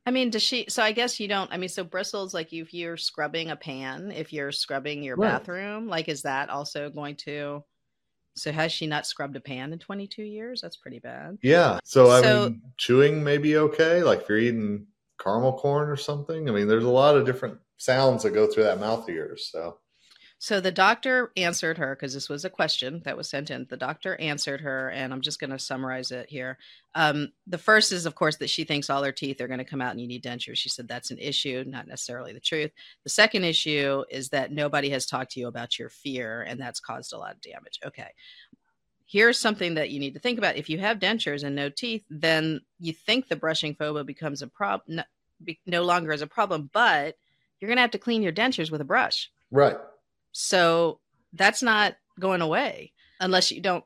I 0.05 0.11
mean, 0.11 0.31
does 0.31 0.41
she? 0.41 0.65
So 0.67 0.81
I 0.81 0.91
guess 0.91 1.19
you 1.19 1.27
don't. 1.27 1.51
I 1.53 1.57
mean, 1.57 1.69
so 1.69 1.83
bristles, 1.83 2.33
like 2.33 2.51
if 2.51 2.73
you're 2.73 2.97
scrubbing 2.97 3.51
a 3.51 3.55
pan, 3.55 4.11
if 4.11 4.33
you're 4.33 4.51
scrubbing 4.51 5.03
your 5.03 5.15
Right. 5.15 5.29
bathroom, 5.29 5.87
like 5.87 6.09
is 6.09 6.23
that 6.23 6.49
also 6.49 6.89
going 6.89 7.15
to? 7.17 7.63
So 8.35 8.51
has 8.51 8.71
she 8.71 8.87
not 8.87 9.05
scrubbed 9.05 9.35
a 9.35 9.41
pan 9.41 9.73
in 9.73 9.79
22 9.79 10.23
years? 10.23 10.61
That's 10.61 10.77
pretty 10.77 10.99
bad. 10.99 11.37
Yeah. 11.43 11.79
So 11.83 12.09
I 12.09 12.21
mean, 12.21 12.61
chewing 12.77 13.23
may 13.23 13.37
be 13.37 13.57
okay. 13.57 14.03
Like 14.03 14.21
if 14.21 14.29
you're 14.29 14.37
eating 14.39 14.87
caramel 15.21 15.57
corn 15.57 15.89
or 15.89 15.95
something. 15.97 16.49
I 16.49 16.51
mean, 16.51 16.67
there's 16.67 16.83
a 16.83 16.89
lot 16.89 17.17
of 17.17 17.25
different 17.25 17.59
sounds 17.77 18.23
that 18.23 18.31
go 18.31 18.47
through 18.47 18.63
that 18.63 18.79
mouth 18.79 19.07
of 19.07 19.15
yours. 19.15 19.49
So 19.51 19.77
So 20.39 20.59
the 20.59 20.71
doctor 20.71 21.31
answered 21.37 21.77
her 21.77 21.95
because 21.95 22.15
this 22.15 22.27
was 22.27 22.45
a 22.45 22.49
question 22.49 23.03
that 23.05 23.15
was 23.15 23.29
sent 23.29 23.51
in. 23.51 23.67
The 23.69 23.77
doctor 23.77 24.19
answered 24.19 24.61
her, 24.61 24.89
and 24.89 25.13
I'm 25.13 25.21
just 25.21 25.39
going 25.39 25.51
to 25.51 25.59
summarize 25.59 26.09
it 26.09 26.29
here. 26.29 26.57
Um, 26.95 27.31
the 27.45 27.59
first 27.59 27.91
is, 27.91 28.07
of 28.07 28.15
course, 28.15 28.37
that 28.37 28.49
she 28.49 28.63
thinks 28.63 28.89
all 28.89 29.03
her 29.03 29.11
teeth 29.11 29.39
are 29.39 29.47
going 29.47 29.59
to 29.59 29.65
come 29.65 29.81
out 29.81 29.91
and 29.91 30.01
you 30.01 30.07
need 30.07 30.23
dentures. 30.23 30.57
She 30.57 30.69
said 30.69 30.87
that's 30.87 31.11
an 31.11 31.19
issue, 31.19 31.63
not 31.67 31.87
necessarily 31.87 32.33
the 32.33 32.39
truth. 32.39 32.71
The 33.03 33.11
second 33.11 33.43
issue 33.43 34.03
is 34.09 34.29
that 34.29 34.51
nobody 34.51 34.89
has 34.89 35.05
talked 35.05 35.31
to 35.33 35.39
you 35.39 35.47
about 35.47 35.77
your 35.77 35.89
fear, 35.89 36.41
and 36.41 36.59
that's 36.59 36.79
caused 36.79 37.13
a 37.13 37.19
lot 37.19 37.35
of 37.35 37.41
damage. 37.41 37.79
Okay. 37.85 38.09
Here's 39.11 39.37
something 39.37 39.73
that 39.73 39.89
you 39.89 39.99
need 39.99 40.13
to 40.13 40.21
think 40.21 40.37
about. 40.37 40.55
If 40.55 40.69
you 40.69 40.79
have 40.79 40.97
dentures 40.97 41.43
and 41.43 41.53
no 41.53 41.69
teeth, 41.69 42.05
then 42.09 42.61
you 42.79 42.93
think 42.93 43.27
the 43.27 43.35
brushing 43.35 43.75
phobia 43.75 44.05
becomes 44.05 44.41
a 44.41 44.47
problem, 44.47 44.95
no, 44.95 45.03
be, 45.43 45.59
no 45.65 45.83
longer 45.83 46.13
is 46.13 46.21
a 46.21 46.27
problem, 46.27 46.69
but 46.71 47.17
you're 47.59 47.67
going 47.67 47.75
to 47.75 47.81
have 47.81 47.91
to 47.91 47.97
clean 47.97 48.23
your 48.23 48.31
dentures 48.31 48.71
with 48.71 48.79
a 48.79 48.85
brush. 48.85 49.29
right. 49.51 49.75
So 50.31 51.01
that's 51.33 51.61
not 51.61 51.97
going 52.21 52.39
away 52.39 52.93
unless 53.19 53.51
you 53.51 53.59
don't 53.59 53.83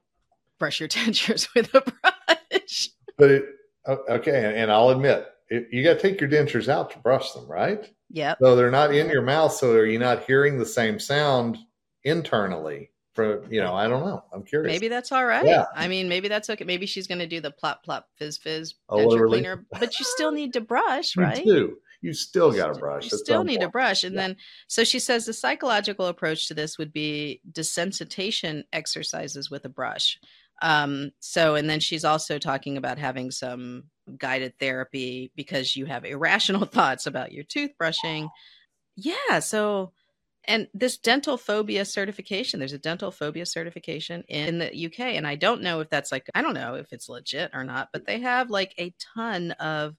brush 0.59 0.79
your 0.79 0.89
dentures 0.89 1.47
with 1.55 1.73
a 1.73 1.81
brush. 1.81 2.89
But 3.17 3.31
it 3.31 3.45
okay, 3.87 4.61
and, 4.61 4.71
I'll 4.71 4.89
admit, 4.89 5.27
it, 5.49 5.69
you 5.71 5.83
got 5.83 5.93
to 5.93 5.99
take 5.99 6.21
your 6.21 6.29
dentures 6.29 6.67
out 6.67 6.91
to 6.91 6.99
brush 6.99 7.31
them, 7.31 7.47
right? 7.47 7.91
Yeah. 8.09 8.35
So 8.39 8.55
they're 8.55 8.69
not 8.69 8.93
in 8.93 9.09
your 9.09 9.23
mouth. 9.23 9.53
So 9.53 9.71
are 9.71 9.85
you 9.85 9.97
not 9.97 10.25
hearing 10.25 10.59
the 10.59 10.65
same 10.65 10.99
sound 10.99 11.57
internally? 12.03 12.91
For 13.15 13.45
you 13.49 13.61
know, 13.61 13.73
I 13.73 13.87
don't 13.87 14.05
know. 14.05 14.23
I'm 14.33 14.43
curious. 14.43 14.71
Maybe 14.71 14.89
that's 14.89 15.11
all 15.13 15.25
right. 15.25 15.45
Yeah. 15.45 15.65
I 15.73 15.87
mean, 15.87 16.09
maybe 16.09 16.27
that's 16.27 16.49
okay. 16.49 16.65
Maybe 16.65 16.85
she's 16.85 17.07
going 17.07 17.19
to 17.19 17.27
do 17.27 17.39
the 17.39 17.49
plop 17.51 17.83
plop 17.83 18.09
fizz 18.17 18.37
fizz 18.37 18.75
Oh, 18.89 18.97
denture 18.97 19.27
cleaner, 19.29 19.65
but 19.79 19.97
you 19.97 20.05
still 20.05 20.31
need 20.33 20.51
to 20.53 20.61
brush, 20.61 21.15
you 21.15 21.21
right? 21.23 21.43
do. 21.45 21.77
You 22.01 22.13
still 22.13 22.51
got 22.51 22.73
to 22.73 22.79
brush. 22.79 23.05
You 23.05 23.17
still 23.17 23.43
need 23.45 23.61
to 23.61 23.69
brush. 23.69 24.03
And 24.03 24.13
Yeah. 24.13 24.21
then, 24.21 24.35
so 24.67 24.83
she 24.83 24.99
says 24.99 25.25
the 25.25 25.33
psychological 25.33 26.07
approach 26.07 26.49
to 26.49 26.53
this 26.53 26.77
would 26.77 26.91
be 26.93 27.41
desensitization 27.51 28.63
exercises 28.73 29.49
with 29.49 29.65
a 29.65 29.69
brush. 29.69 30.19
Um, 30.61 31.11
so, 31.19 31.55
and 31.55 31.69
then 31.69 31.79
she's 31.79 32.05
also 32.05 32.37
talking 32.37 32.77
about 32.77 32.97
having 32.97 33.31
some 33.31 33.85
guided 34.17 34.59
therapy 34.59 35.31
because 35.35 35.75
you 35.75 35.85
have 35.85 36.05
irrational 36.05 36.65
thoughts 36.65 37.05
about 37.07 37.31
your 37.31 37.43
toothbrushing. 37.45 38.29
Yeah. 38.95 39.39
So 39.39 39.93
and 40.47 40.67
this 40.73 40.97
dental 40.97 41.37
phobia 41.37 41.85
certification, 41.85 42.59
there's 42.59 42.73
a 42.73 42.79
dental 42.79 43.11
phobia 43.11 43.45
certification 43.45 44.23
in 44.27 44.59
the 44.59 44.85
UK. 44.85 44.99
And 44.99 45.27
I 45.27 45.35
don't 45.35 45.61
know 45.61 45.79
if 45.79 45.89
that's 45.89 46.11
like, 46.11 46.29
I 46.33 46.41
don't 46.41 46.53
know 46.53 46.75
if 46.75 46.91
it's 46.91 47.09
legit 47.09 47.51
or 47.53 47.63
not, 47.63 47.89
but 47.91 48.05
they 48.05 48.19
have 48.21 48.49
like 48.49 48.73
a 48.77 48.93
ton 49.15 49.51
of 49.53 49.95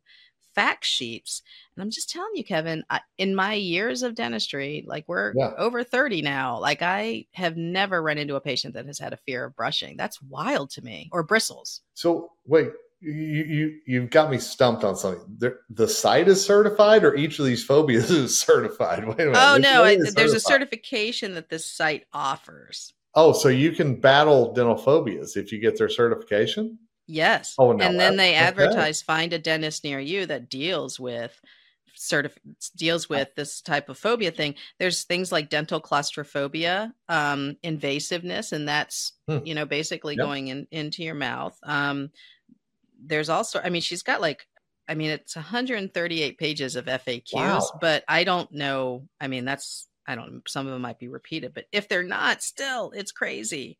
fact 0.55 0.85
sheets. 0.85 1.43
And 1.77 1.83
I'm 1.83 1.91
just 1.91 2.11
telling 2.11 2.33
you, 2.35 2.43
Kevin, 2.43 2.83
I, 2.89 3.01
in 3.19 3.35
my 3.35 3.55
years 3.55 4.03
of 4.03 4.15
dentistry, 4.15 4.85
like 4.87 5.05
we're 5.07 5.35
yeah. 5.37 5.53
over 5.59 5.85
30 5.85 6.23
now, 6.23 6.59
like 6.59 6.83
I 6.83 7.27
have 7.33 7.57
never 7.57 8.03
run 8.03 8.19
into 8.19 8.37
a 8.37 8.41
patient 8.41 8.75
that 8.75 8.87
has 8.87 8.99
had 8.99 9.13
a 9.13 9.19
fear 9.19 9.45
of 9.45 9.55
brushing. 9.55 9.97
That's 9.97 10.21
wild 10.23 10.71
to 10.71 10.83
me, 10.83 11.11
or 11.13 11.23
bristles. 11.23 11.83
So, 11.95 12.33
wait, 12.47 12.71
you, 13.01 13.13
you 13.13 13.81
you've 13.87 14.11
got 14.11 14.31
me 14.31 14.39
stumped 14.39 14.85
on 14.85 14.97
something. 14.97 15.23
The, 15.39 15.59
the 15.71 15.89
site 15.89 16.29
is 16.29 16.45
certified, 16.45 17.05
or 17.05 17.15
each 17.15 17.39
of 17.39 17.47
these 17.47 17.65
phobias 17.65 18.11
is 18.11 18.39
certified. 18.39 19.07
Wait 19.07 19.21
a 19.21 19.27
minute. 19.27 19.37
Oh 19.37 19.59
no, 19.59 19.85
I, 19.85 19.99
there's 20.15 20.35
a 20.35 20.41
certification 20.41 21.35
that 21.35 21.49
this 21.49 21.67
site 21.67 22.05
offers. 22.13 22.93
Oh, 23.15 23.33
so 23.33 23.49
you 23.49 23.73
can 23.73 23.99
battle 23.99 24.53
dental 24.53 24.77
phobias 24.77 25.37
if 25.37 25.51
you 25.51 25.59
get 25.59 25.79
their 25.79 25.89
certification. 25.89 26.79
Yes. 27.07 27.55
Oh, 27.57 27.73
no, 27.73 27.85
and 27.85 27.99
then 27.99 28.17
they 28.17 28.35
advertise 28.35 29.01
find 29.01 29.33
a 29.33 29.39
dentist 29.39 29.85
near 29.85 30.01
you 30.01 30.27
that 30.27 30.51
deals 30.51 30.99
with 30.99 31.41
certif- 31.97 32.37
deals 32.77 33.09
with 33.09 33.35
this 33.35 33.61
type 33.61 33.89
of 33.89 33.99
phobia 33.99 34.31
thing. 34.31 34.55
There's 34.79 35.05
things 35.05 35.33
like 35.33 35.49
dental 35.49 35.81
claustrophobia, 35.81 36.93
um, 37.09 37.57
invasiveness, 37.65 38.53
and 38.53 38.69
that's 38.69 39.13
hmm. 39.29 39.39
you 39.45 39.55
know 39.55 39.67
basically 39.67 40.17
yep. 40.17 40.27
going 40.27 40.49
in 40.49 40.67
into 40.71 41.03
your 41.03 41.15
mouth. 41.15 41.57
Um, 41.63 42.11
there's 43.05 43.29
also, 43.29 43.61
I 43.63 43.71
mean, 43.71 43.83
she's 43.83 44.03
got 44.03 44.21
like, 44.21 44.47
I 44.89 44.95
mean, 44.95 45.11
it's 45.11 45.37
138 45.37 46.39
pages 46.39 46.77
of 46.77 46.87
FAQs, 46.87 47.33
wow. 47.35 47.63
but 47.81 48.05
I 48.09 48.25
don't 48.25 48.51
know. 48.53 49.09
I 49.21 49.27
mean, 49.29 49.45
that's, 49.45 49.89
I 50.07 50.15
don't, 50.15 50.43
some 50.47 50.67
of 50.67 50.73
them 50.73 50.83
might 50.83 50.99
be 50.99 51.09
repeated, 51.09 51.55
but 51.55 51.65
if 51.73 51.89
they're 51.89 52.03
not, 52.03 52.43
still, 52.43 52.93
it's 52.95 53.11
crazy. 53.11 53.79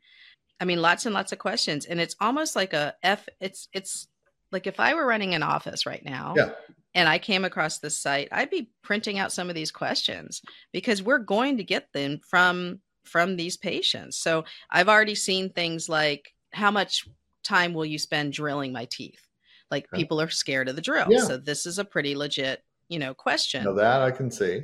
I 0.61 0.65
mean, 0.65 0.83
lots 0.83 1.07
and 1.07 1.15
lots 1.15 1.33
of 1.33 1.39
questions. 1.39 1.87
And 1.87 2.01
it's 2.01 2.17
almost 2.21 2.57
like 2.57 2.73
a 2.73 2.95
F, 3.03 3.29
it's, 3.41 3.69
it's 3.73 4.09
like 4.51 4.67
if 4.67 4.81
I 4.81 4.95
were 4.95 5.07
running 5.07 5.35
an 5.35 5.43
office 5.43 5.87
right 5.87 6.05
now 6.05 6.35
yeah. 6.37 6.51
and 6.95 7.09
I 7.09 7.19
came 7.19 7.45
across 7.45 7.79
this 7.79 7.97
site, 7.97 8.29
I'd 8.33 8.51
be 8.51 8.71
printing 8.83 9.19
out 9.19 9.33
some 9.33 9.49
of 9.49 9.55
these 9.55 9.71
questions 9.71 10.43
because 10.73 11.03
we're 11.03 11.19
going 11.19 11.59
to 11.59 11.65
get 11.65 11.93
them 11.93 12.21
from, 12.29 12.81
from 13.05 13.37
these 13.37 13.57
patients. 13.57 14.17
So 14.17 14.45
I've 14.71 14.89
already 14.89 15.15
seen 15.15 15.51
things 15.51 15.89
like 15.89 16.33
how 16.53 16.73
much 16.73 17.07
time 17.47 17.73
will 17.73 17.87
you 17.87 17.99
spend 17.99 18.33
drilling 18.33 18.73
my 18.73 18.87
teeth? 18.87 19.27
Like 19.71 19.87
okay. 19.93 20.01
people 20.01 20.21
are 20.21 20.29
scared 20.29 20.69
of 20.69 20.77
the 20.77 20.83
drill. 20.83 21.07
Yeah. 21.09 21.25
So 21.25 21.37
this 21.37 21.67
is 21.67 21.79
a 21.79 21.85
pretty 21.85 22.15
legit, 22.15 22.63
you 22.89 22.99
know, 22.99 23.15
question. 23.15 23.65
Now 23.65 23.73
that 23.73 24.03
I 24.03 24.11
can 24.11 24.31
see. 24.31 24.63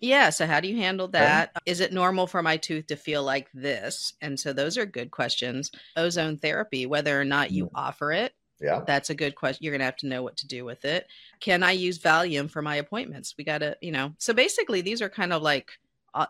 Yeah. 0.00 0.30
So 0.30 0.46
how 0.46 0.60
do 0.60 0.68
you 0.68 0.76
handle 0.76 1.08
that? 1.08 1.50
Okay. 1.56 1.70
Is 1.70 1.80
it 1.80 1.92
normal 1.92 2.26
for 2.26 2.42
my 2.42 2.56
tooth 2.56 2.86
to 2.88 2.96
feel 2.96 3.22
like 3.22 3.48
this? 3.52 4.12
And 4.20 4.38
so 4.38 4.52
those 4.52 4.76
are 4.76 4.86
good 4.86 5.10
questions. 5.10 5.70
Ozone 5.96 6.36
therapy, 6.36 6.86
whether 6.86 7.18
or 7.18 7.24
not 7.24 7.50
you 7.50 7.66
mm. 7.66 7.70
offer 7.74 8.12
it. 8.12 8.34
Yeah. 8.60 8.82
That's 8.86 9.10
a 9.10 9.14
good 9.14 9.34
question. 9.34 9.64
You're 9.64 9.72
going 9.72 9.80
to 9.80 9.86
have 9.86 9.96
to 9.96 10.06
know 10.06 10.22
what 10.22 10.36
to 10.38 10.46
do 10.46 10.64
with 10.64 10.84
it. 10.84 11.06
Can 11.40 11.62
I 11.62 11.72
use 11.72 11.98
Valium 11.98 12.50
for 12.50 12.62
my 12.62 12.76
appointments? 12.76 13.34
We 13.36 13.44
got 13.44 13.58
to, 13.58 13.76
you 13.80 13.92
know, 13.92 14.14
so 14.18 14.32
basically 14.32 14.80
these 14.80 15.02
are 15.02 15.08
kind 15.08 15.32
of 15.32 15.42
like 15.42 15.72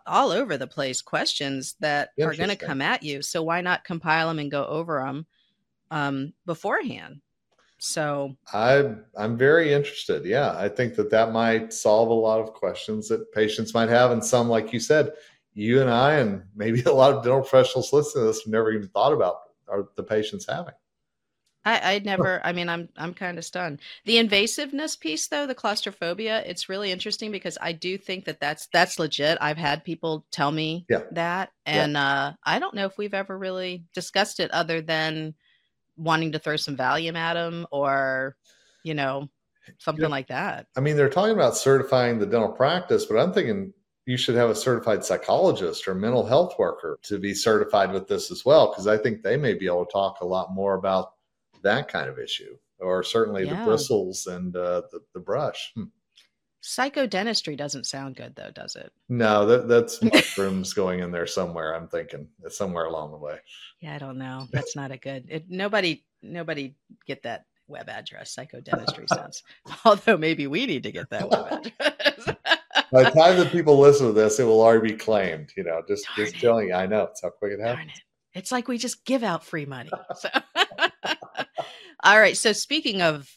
all 0.06 0.30
over 0.30 0.56
the 0.56 0.66
place 0.66 1.02
questions 1.02 1.75
that 1.80 2.11
are 2.20 2.34
going 2.34 2.49
to 2.49 2.56
come 2.56 2.80
at 2.80 3.02
you. 3.02 3.20
So 3.23 3.42
why 3.42 3.61
not 3.61 3.84
compile 3.84 4.28
them 4.28 4.38
and 4.38 4.50
go 4.50 4.64
over 4.64 5.02
them 5.04 5.26
um, 5.91 6.33
beforehand. 6.47 7.21
So 7.79 8.37
I 8.53 8.95
I'm 9.17 9.37
very 9.37 9.73
interested. 9.73 10.25
Yeah, 10.25 10.55
I 10.57 10.69
think 10.69 10.95
that 10.95 11.11
that 11.11 11.33
might 11.33 11.73
solve 11.73 12.09
a 12.09 12.14
lot 12.14 12.41
of 12.41 12.55
questions 12.55 13.09
that 13.09 13.33
patients 13.33 13.75
might 13.75 13.88
have, 13.88 14.11
and 14.11 14.25
some, 14.25 14.49
like 14.49 14.73
you 14.73 14.81
said, 14.81 15.12
you 15.53 15.81
and 15.81 15.91
I, 15.91 16.14
and 16.14 16.43
maybe 16.55 16.83
a 16.83 16.93
lot 16.93 17.12
of 17.12 17.23
dental 17.23 17.41
professionals 17.41 17.93
listening 17.93 18.25
to 18.25 18.29
this 18.29 18.45
have 18.45 18.53
never 18.53 18.73
even 18.73 18.88
thought 18.88 19.12
about 19.12 19.37
are 19.69 19.88
the 19.97 20.03
patients 20.03 20.47
having. 20.49 20.75
I, 21.67 21.95
I 21.95 21.99
never. 22.00 22.45
I 22.45 22.53
mean, 22.53 22.69
I'm 22.69 22.88
I'm 22.97 23.14
kind 23.14 23.38
of 23.38 23.45
stunned. 23.45 23.81
The 24.05 24.17
invasiveness 24.17 24.99
piece, 24.99 25.29
though, 25.29 25.47
the 25.47 25.55
claustrophobia, 25.55 26.43
it's 26.45 26.69
really 26.69 26.93
interesting 26.93 27.33
because 27.33 27.57
I 27.61 27.73
do 27.73 27.97
think 27.97 28.26
that 28.26 28.41
that's 28.41 28.67
that's 28.73 28.99
legit. 28.99 29.38
I've 29.41 29.57
had 29.57 29.85
people 29.85 30.26
tell 30.31 30.53
me 30.53 30.85
yeah. 30.91 31.03
that, 31.12 31.53
and 31.64 31.93
yeah. 31.93 32.07
uh, 32.07 32.33
I 32.45 32.59
don't 32.59 32.75
know 32.75 32.87
if 32.87 32.99
we've 32.99 33.14
ever 33.14 33.38
really 33.38 33.85
discussed 33.95 34.41
it 34.41 34.50
other 34.50 34.83
than 34.83 35.35
wanting 35.97 36.33
to 36.33 36.39
throw 36.39 36.57
some 36.57 36.77
Valium 36.77 37.17
at 37.17 37.35
them 37.35 37.67
or, 37.71 38.37
you 38.83 38.95
know, 38.95 39.29
something 39.79 40.11
like 40.11 40.29
that. 40.29 40.67
I 40.77 40.81
mean, 40.81 40.97
they're 40.97 41.09
talking 41.09 41.35
about 41.35 41.57
certifying 41.57 42.19
the 42.19 42.27
dental 42.27 42.53
practice, 42.53 43.07
but 43.07 43.19
I'm 43.19 43.33
thinking 43.33 43.73
you 44.07 44.17
should 44.17 44.35
have 44.35 44.51
a 44.51 44.55
certified 44.55 45.05
psychologist 45.05 45.89
or 45.89 45.95
mental 45.95 46.27
health 46.27 46.55
worker 46.59 46.99
to 47.05 47.19
be 47.19 47.33
certified 47.33 47.93
with 47.93 48.07
this 48.07 48.31
as 48.31 48.45
well, 48.45 48.69
because 48.71 48.87
I 48.87 48.99
think 48.99 49.23
they 49.23 49.37
may 49.37 49.55
be 49.55 49.67
able 49.67 49.87
to 49.87 49.93
talk 49.93 50.21
a 50.21 50.27
lot 50.27 50.53
more 50.53 50.75
about 50.75 51.13
that 51.63 51.89
kind 51.89 52.11
of 52.11 52.19
issue, 52.19 52.57
or 52.79 53.03
certainly 53.03 53.47
yeah. 53.47 53.61
the 53.61 53.65
bristles 53.65 54.27
and 54.27 54.55
uh, 54.55 54.83
the, 54.93 55.01
the 55.15 55.21
brush. 55.21 55.73
Hmm. 55.75 55.85
Psychodentistry 56.64 57.59
doesn't 57.59 57.85
sound 57.85 58.16
good, 58.16 58.35
though, 58.37 58.50
does 58.50 58.75
it? 58.75 58.90
No, 59.11 59.44
that, 59.44 59.68
that's 59.68 60.02
mushrooms 60.02 60.73
going 60.75 61.00
in 61.00 61.12
there 61.12 61.26
somewhere. 61.26 61.75
I'm 61.75 61.88
thinking 61.88 62.26
it's 62.42 62.56
somewhere 62.56 62.87
along 62.87 63.11
the 63.11 63.18
way. 63.18 63.38
Yeah, 63.80 63.94
I 63.94 63.99
don't 63.99 64.16
know. 64.16 64.49
That's 64.52 64.75
not 64.75 64.90
a 64.90 64.97
good. 64.97 65.26
It, 65.28 65.44
nobody, 65.50 66.04
nobody 66.23 66.75
get 67.06 67.23
that 67.25 67.44
web 67.68 67.90
address. 67.90 68.35
Psychodentistry 68.35 69.06
sounds. 69.14 69.42
Although 69.85 70.16
maybe 70.16 70.47
we 70.47 70.64
need 70.64 70.85
to 70.85 70.92
get 70.92 71.11
that 71.11 71.28
web 71.30 71.52
address. 71.52 72.37
By 72.90 73.04
the 73.04 73.11
time 73.11 73.37
that 73.37 73.52
people 73.52 73.78
listen 73.78 74.06
to 74.06 74.12
this, 74.14 74.40
it 74.40 74.44
will 74.44 74.62
already 74.62 74.92
be 74.92 74.97
claimed. 74.97 75.52
You 75.59 75.64
know, 75.64 75.83
just 75.87 76.06
Darn 76.06 76.16
just 76.16 76.37
it. 76.37 76.40
telling 76.40 76.68
you. 76.68 76.75
I 76.75 76.87
know 76.87 77.02
it's 77.02 77.21
how 77.21 77.28
quick 77.28 77.52
it 77.52 77.61
happens. 77.61 77.92
It. 77.94 78.38
It's 78.38 78.50
like 78.50 78.68
we 78.68 78.78
just 78.78 79.04
give 79.04 79.23
out 79.23 79.44
free 79.44 79.66
money. 79.66 79.90
So. 80.18 80.28
All 82.02 82.18
right. 82.18 82.37
So 82.37 82.52
speaking 82.52 83.02
of 83.02 83.28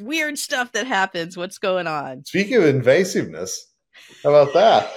weird 0.00 0.38
stuff 0.38 0.72
that 0.72 0.86
happens. 0.86 1.36
What's 1.36 1.58
going 1.58 1.86
on? 1.86 2.24
Speaking 2.24 2.56
of 2.56 2.62
invasiveness, 2.64 3.52
how 4.22 4.34
about 4.34 4.52
that? 4.54 4.92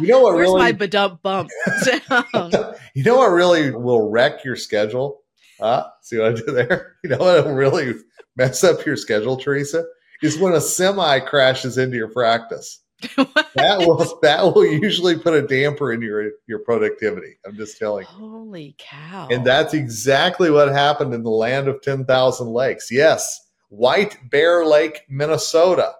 You 0.00 0.08
know 0.08 0.20
what 0.20 0.34
Where's 0.36 0.48
really 0.48 0.60
my 0.60 0.72
badump 0.72 1.22
bump 1.22 1.50
you 2.94 3.02
know 3.04 3.16
what 3.16 3.28
really 3.28 3.70
will 3.70 4.10
wreck 4.10 4.44
your 4.44 4.56
schedule? 4.56 5.20
Uh, 5.60 5.84
see 6.02 6.18
what 6.18 6.28
I 6.28 6.32
did 6.32 6.46
there? 6.46 6.96
You 7.04 7.10
know 7.10 7.18
what 7.18 7.44
will 7.44 7.54
really 7.54 7.94
mess 8.36 8.64
up 8.64 8.84
your 8.86 8.96
schedule, 8.96 9.36
Teresa? 9.36 9.84
Is 10.22 10.38
when 10.38 10.52
a 10.52 10.60
semi 10.60 11.20
crashes 11.20 11.78
into 11.78 11.96
your 11.96 12.10
practice. 12.10 12.82
that 13.16 13.78
will 13.78 13.96
that 14.20 14.42
will 14.42 14.66
usually 14.66 15.18
put 15.18 15.32
a 15.32 15.40
damper 15.40 15.92
in 15.92 16.02
your 16.02 16.30
your 16.46 16.58
productivity. 16.58 17.38
I'm 17.46 17.56
just 17.56 17.78
telling 17.78 18.02
you. 18.02 18.08
Holy 18.08 18.74
cow. 18.76 19.28
And 19.30 19.46
that's 19.46 19.72
exactly 19.72 20.50
what 20.50 20.68
happened 20.68 21.14
in 21.14 21.22
the 21.22 21.30
land 21.30 21.66
of 21.66 21.80
10,000 21.80 22.46
lakes. 22.46 22.90
Yes 22.90 23.40
White 23.70 24.18
Bear 24.30 24.66
Lake, 24.66 25.02
Minnesota. 25.08 25.94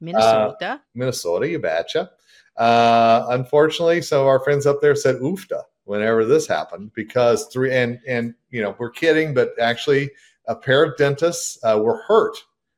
Minnesota. 0.00 0.56
Uh, 0.60 0.78
Minnesota, 0.94 1.48
you 1.48 1.58
betcha. 1.58 2.10
Uh, 2.56 3.26
unfortunately, 3.30 4.02
some 4.02 4.20
of 4.20 4.26
our 4.26 4.40
friends 4.40 4.66
up 4.66 4.80
there 4.80 4.94
said 4.94 5.16
oofta 5.16 5.62
whenever 5.84 6.24
this 6.24 6.46
happened 6.46 6.92
because 6.94 7.46
three 7.48 7.72
and 7.72 7.98
and 8.06 8.34
you 8.50 8.62
know 8.62 8.76
we're 8.78 8.90
kidding, 8.90 9.34
but 9.34 9.52
actually 9.60 10.10
a 10.46 10.54
pair 10.54 10.84
of 10.84 10.96
dentists 10.96 11.58
uh, 11.64 11.80
were 11.82 12.02
hurt 12.06 12.36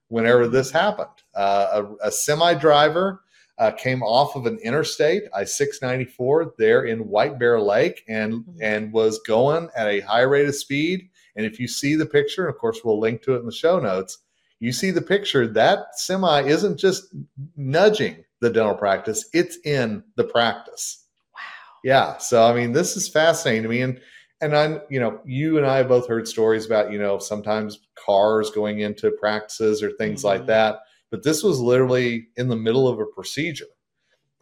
whenever 0.09 0.47
this 0.47 0.71
happened. 0.71 1.09
Uh, 1.35 1.83
a, 2.03 2.09
a 2.09 2.13
semi 2.13 2.55
driver 2.55 3.23
uh, 3.59 3.73
came 3.73 4.03
off 4.05 4.37
of 4.37 4.47
an 4.47 4.59
interstate, 4.59 5.25
I 5.35 5.45
six 5.45 5.83
ninety 5.83 6.05
four, 6.05 6.55
there 6.59 6.85
in 6.85 7.09
White 7.09 7.41
Bear 7.41 7.61
Lake, 7.61 8.05
and 8.07 8.35
mm-hmm. 8.35 8.63
and 8.63 8.93
was 8.93 9.19
going 9.27 9.69
at 9.77 9.89
a 9.89 10.01
high 10.01 10.23
rate 10.23 10.47
of 10.47 10.55
speed. 10.55 11.11
And 11.35 11.45
if 11.45 11.61
you 11.61 11.69
see 11.69 11.95
the 11.95 12.07
picture, 12.07 12.49
of 12.49 12.57
course, 12.59 12.81
we'll 12.85 13.01
link 13.01 13.23
to 13.23 13.35
it 13.35 13.41
in 13.41 13.47
the 13.47 13.53
show 13.53 13.79
notes 13.79 14.19
you 14.61 14.73
see 14.73 14.91
the 14.91 15.03
picture, 15.03 15.47
that 15.47 15.99
semi 15.99 16.43
isn't 16.43 16.79
just 16.79 17.15
nudging 17.57 18.25
the 18.41 18.51
dental 18.51 18.75
practice, 18.75 19.29
it's 19.33 19.59
in 19.65 20.03
the 20.17 20.25
practice. 20.25 21.05
Wow. 21.35 21.41
Yeah. 21.85 22.19
So 22.19 22.45
I 22.45 22.55
mean, 22.55 22.73
this 22.73 22.97
is 22.97 23.09
fascinating 23.09 23.63
to 23.65 23.69
me. 23.69 23.83
And 23.83 24.01
and 24.41 24.57
I'm, 24.57 24.81
you 24.89 25.01
know, 25.01 25.21
you 25.25 25.57
and 25.59 25.67
I 25.67 25.79
have 25.79 25.89
both 25.89 26.07
heard 26.07 26.29
stories 26.29 26.65
about, 26.65 26.93
you 26.93 26.99
know, 26.99 27.19
sometimes 27.19 27.81
cars 27.97 28.51
going 28.51 28.81
into 28.81 29.11
practices 29.11 29.83
or 29.83 29.91
things 29.93 30.21
mm-hmm. 30.21 30.29
like 30.29 30.47
that. 30.47 30.79
But 31.11 31.25
this 31.25 31.43
was 31.43 31.59
literally 31.59 32.29
in 32.37 32.49
the 32.49 32.57
middle 32.57 32.87
of 32.87 33.01
a 33.01 33.07
procedure. 33.07 33.67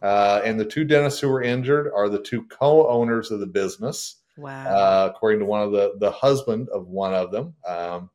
Uh, 0.01 0.41
and 0.45 0.59
the 0.59 0.65
two 0.65 0.83
dentists 0.83 1.19
who 1.19 1.29
were 1.29 1.41
injured 1.41 1.91
are 1.95 2.09
the 2.09 2.21
two 2.21 2.43
co-owners 2.43 3.31
of 3.31 3.39
the 3.39 3.47
business. 3.47 4.17
Wow. 4.37 4.67
Uh, 4.67 5.11
according 5.11 5.39
to 5.39 5.45
one 5.45 5.63
of 5.63 5.71
the 5.71 5.93
the 5.99 6.11
husband 6.11 6.69
of 6.69 6.87
one 6.87 7.15
of 7.15 7.31
them. 7.31 7.55
Um, 7.67 8.11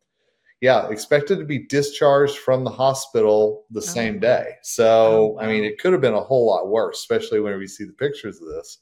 yeah, 0.62 0.88
expected 0.88 1.40
to 1.40 1.45
be 1.45 1.66
discharged 1.66 2.38
from 2.38 2.62
the 2.62 2.71
hospital 2.71 3.64
the 3.73 3.81
oh. 3.81 3.83
same 3.83 4.21
day. 4.21 4.52
So, 4.62 4.87
oh, 4.87 5.26
wow. 5.26 5.40
I 5.42 5.49
mean, 5.49 5.64
it 5.64 5.81
could 5.81 5.90
have 5.92 6.00
been 6.00 6.14
a 6.14 6.23
whole 6.23 6.47
lot 6.47 6.69
worse, 6.69 7.00
especially 7.00 7.40
when 7.40 7.59
we 7.59 7.66
see 7.66 7.85
the 7.85 7.92
pictures 7.92 8.40
of 8.40 8.47
this. 8.47 8.78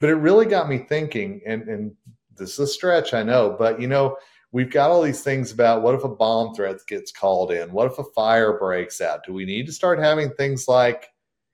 But 0.00 0.08
it 0.08 0.14
really 0.14 0.46
got 0.46 0.66
me 0.66 0.78
thinking, 0.78 1.42
and, 1.46 1.68
and 1.68 1.92
this 2.34 2.54
is 2.54 2.58
a 2.60 2.66
stretch, 2.66 3.12
I 3.12 3.22
know, 3.22 3.54
but 3.58 3.78
you 3.78 3.86
know, 3.86 4.16
we've 4.50 4.70
got 4.70 4.90
all 4.90 5.02
these 5.02 5.22
things 5.22 5.52
about 5.52 5.82
what 5.82 5.94
if 5.94 6.04
a 6.04 6.08
bomb 6.08 6.54
threat 6.54 6.78
gets 6.88 7.12
called 7.12 7.52
in? 7.52 7.70
What 7.70 7.92
if 7.92 7.98
a 7.98 8.04
fire 8.14 8.58
breaks 8.58 9.02
out? 9.02 9.26
Do 9.26 9.34
we 9.34 9.44
need 9.44 9.66
to 9.66 9.72
start 9.72 9.98
having 9.98 10.30
things 10.30 10.68
like 10.68 11.10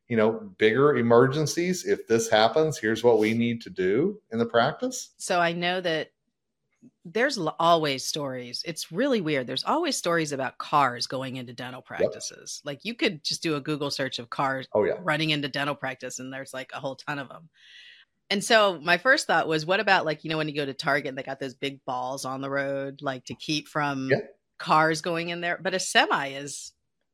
you 0.08 0.16
know, 0.16 0.32
bigger 0.58 0.96
emergencies. 0.96 1.86
If 1.86 2.06
this 2.06 2.28
happens, 2.28 2.78
here's 2.78 3.02
what 3.02 3.18
we 3.18 3.32
need 3.32 3.62
to 3.62 3.70
do 3.70 4.20
in 4.32 4.38
the 4.38 4.46
practice. 4.46 5.14
So 5.16 5.40
I 5.40 5.52
know 5.52 5.80
that 5.80 6.10
there's 7.04 7.38
always 7.58 8.04
stories. 8.04 8.62
It's 8.64 8.90
really 8.90 9.20
weird. 9.20 9.46
There's 9.46 9.64
always 9.64 9.96
stories 9.96 10.32
about 10.32 10.58
cars 10.58 11.06
going 11.06 11.36
into 11.36 11.52
dental 11.52 11.82
practices. 11.82 12.62
Yep. 12.64 12.72
Like 12.72 12.84
you 12.84 12.94
could 12.94 13.22
just 13.22 13.42
do 13.42 13.56
a 13.56 13.60
Google 13.60 13.90
search 13.90 14.18
of 14.18 14.30
cars 14.30 14.66
oh, 14.72 14.84
yeah. 14.84 14.94
running 15.02 15.30
into 15.30 15.48
dental 15.48 15.74
practice, 15.74 16.18
and 16.18 16.32
there's 16.32 16.54
like 16.54 16.70
a 16.72 16.80
whole 16.80 16.96
ton 16.96 17.18
of 17.18 17.28
them. 17.28 17.50
And 18.30 18.42
so 18.42 18.80
my 18.80 18.96
first 18.96 19.26
thought 19.26 19.48
was, 19.48 19.66
what 19.66 19.80
about 19.80 20.06
like, 20.06 20.24
you 20.24 20.30
know, 20.30 20.38
when 20.38 20.48
you 20.48 20.54
go 20.54 20.64
to 20.64 20.72
Target 20.72 21.10
and 21.10 21.18
they 21.18 21.22
got 21.22 21.40
those 21.40 21.54
big 21.54 21.84
balls 21.84 22.24
on 22.24 22.40
the 22.40 22.50
road, 22.50 23.00
like 23.02 23.26
to 23.26 23.34
keep 23.34 23.68
from 23.68 24.08
yeah. 24.10 24.18
cars 24.58 25.02
going 25.02 25.28
in 25.28 25.42
there? 25.42 25.58
But 25.62 25.74
a 25.74 25.80
semi 25.80 26.28
is 26.28 26.72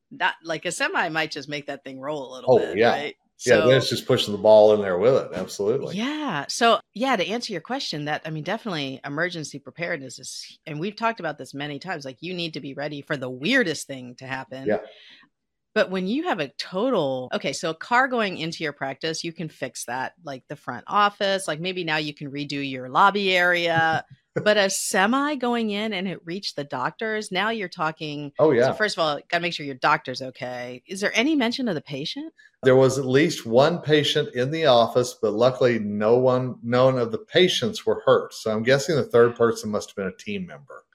not 0.09 0.35
like 0.43 0.65
a 0.65 0.71
semi 0.71 1.09
might 1.09 1.31
just 1.31 1.49
make 1.49 1.67
that 1.67 1.83
thing 1.83 1.99
roll 1.99 2.31
a 2.31 2.35
little 2.35 2.55
oh, 2.55 2.59
bit. 2.59 2.77
Yeah. 2.77 2.91
Right? 2.91 3.15
So, 3.43 3.57
yeah, 3.57 3.65
then 3.65 3.77
it's 3.77 3.89
just 3.89 4.05
pushing 4.05 4.33
the 4.33 4.37
ball 4.37 4.75
in 4.75 4.81
there 4.81 4.99
with 4.99 5.15
it. 5.15 5.31
Absolutely. 5.33 5.97
Yeah. 5.97 6.45
So, 6.47 6.79
yeah, 6.93 7.15
to 7.15 7.27
answer 7.27 7.51
your 7.51 7.61
question, 7.61 8.05
that 8.05 8.21
I 8.23 8.29
mean, 8.29 8.43
definitely 8.43 9.01
emergency 9.03 9.57
preparedness 9.57 10.19
is, 10.19 10.59
and 10.67 10.79
we've 10.79 10.95
talked 10.95 11.19
about 11.19 11.39
this 11.39 11.51
many 11.55 11.79
times. 11.79 12.05
Like, 12.05 12.17
you 12.19 12.35
need 12.35 12.53
to 12.53 12.59
be 12.59 12.75
ready 12.75 13.01
for 13.01 13.17
the 13.17 13.31
weirdest 13.31 13.87
thing 13.87 14.13
to 14.19 14.27
happen. 14.27 14.67
Yeah. 14.67 14.81
But 15.73 15.89
when 15.89 16.05
you 16.05 16.27
have 16.27 16.39
a 16.39 16.49
total, 16.59 17.29
okay, 17.33 17.51
so 17.51 17.71
a 17.71 17.75
car 17.75 18.07
going 18.07 18.37
into 18.37 18.63
your 18.63 18.73
practice, 18.73 19.23
you 19.23 19.33
can 19.33 19.49
fix 19.49 19.85
that, 19.85 20.13
like 20.23 20.43
the 20.47 20.55
front 20.55 20.83
office. 20.85 21.47
Like 21.47 21.59
maybe 21.59 21.83
now 21.83 21.97
you 21.97 22.13
can 22.13 22.29
redo 22.29 22.69
your 22.69 22.89
lobby 22.89 23.35
area. 23.35 24.05
But 24.35 24.57
a 24.57 24.69
semi 24.69 25.35
going 25.35 25.69
in 25.69 25.93
and 25.93 26.07
it 26.07 26.25
reached 26.25 26.55
the 26.55 26.63
doctors, 26.63 27.31
now 27.31 27.49
you're 27.49 27.67
talking. 27.67 28.31
Oh, 28.39 28.51
yeah. 28.51 28.67
So, 28.67 28.73
first 28.73 28.97
of 28.97 29.03
all, 29.03 29.15
got 29.29 29.37
to 29.37 29.39
make 29.39 29.53
sure 29.53 29.65
your 29.65 29.75
doctor's 29.75 30.21
okay. 30.21 30.83
Is 30.87 31.01
there 31.01 31.11
any 31.13 31.35
mention 31.35 31.67
of 31.67 31.75
the 31.75 31.81
patient? 31.81 32.33
There 32.63 32.75
was 32.75 32.97
at 32.97 33.05
least 33.05 33.45
one 33.45 33.79
patient 33.79 34.33
in 34.35 34.51
the 34.51 34.67
office, 34.67 35.15
but 35.19 35.33
luckily 35.33 35.79
no 35.79 36.17
one, 36.17 36.57
none 36.63 36.97
of 36.97 37.11
the 37.11 37.17
patients 37.17 37.85
were 37.85 38.03
hurt. 38.05 38.33
So 38.33 38.51
I'm 38.51 38.63
guessing 38.63 38.95
the 38.95 39.03
third 39.03 39.35
person 39.35 39.71
must 39.71 39.89
have 39.89 39.95
been 39.95 40.07
a 40.07 40.15
team 40.15 40.45
member. 40.45 40.85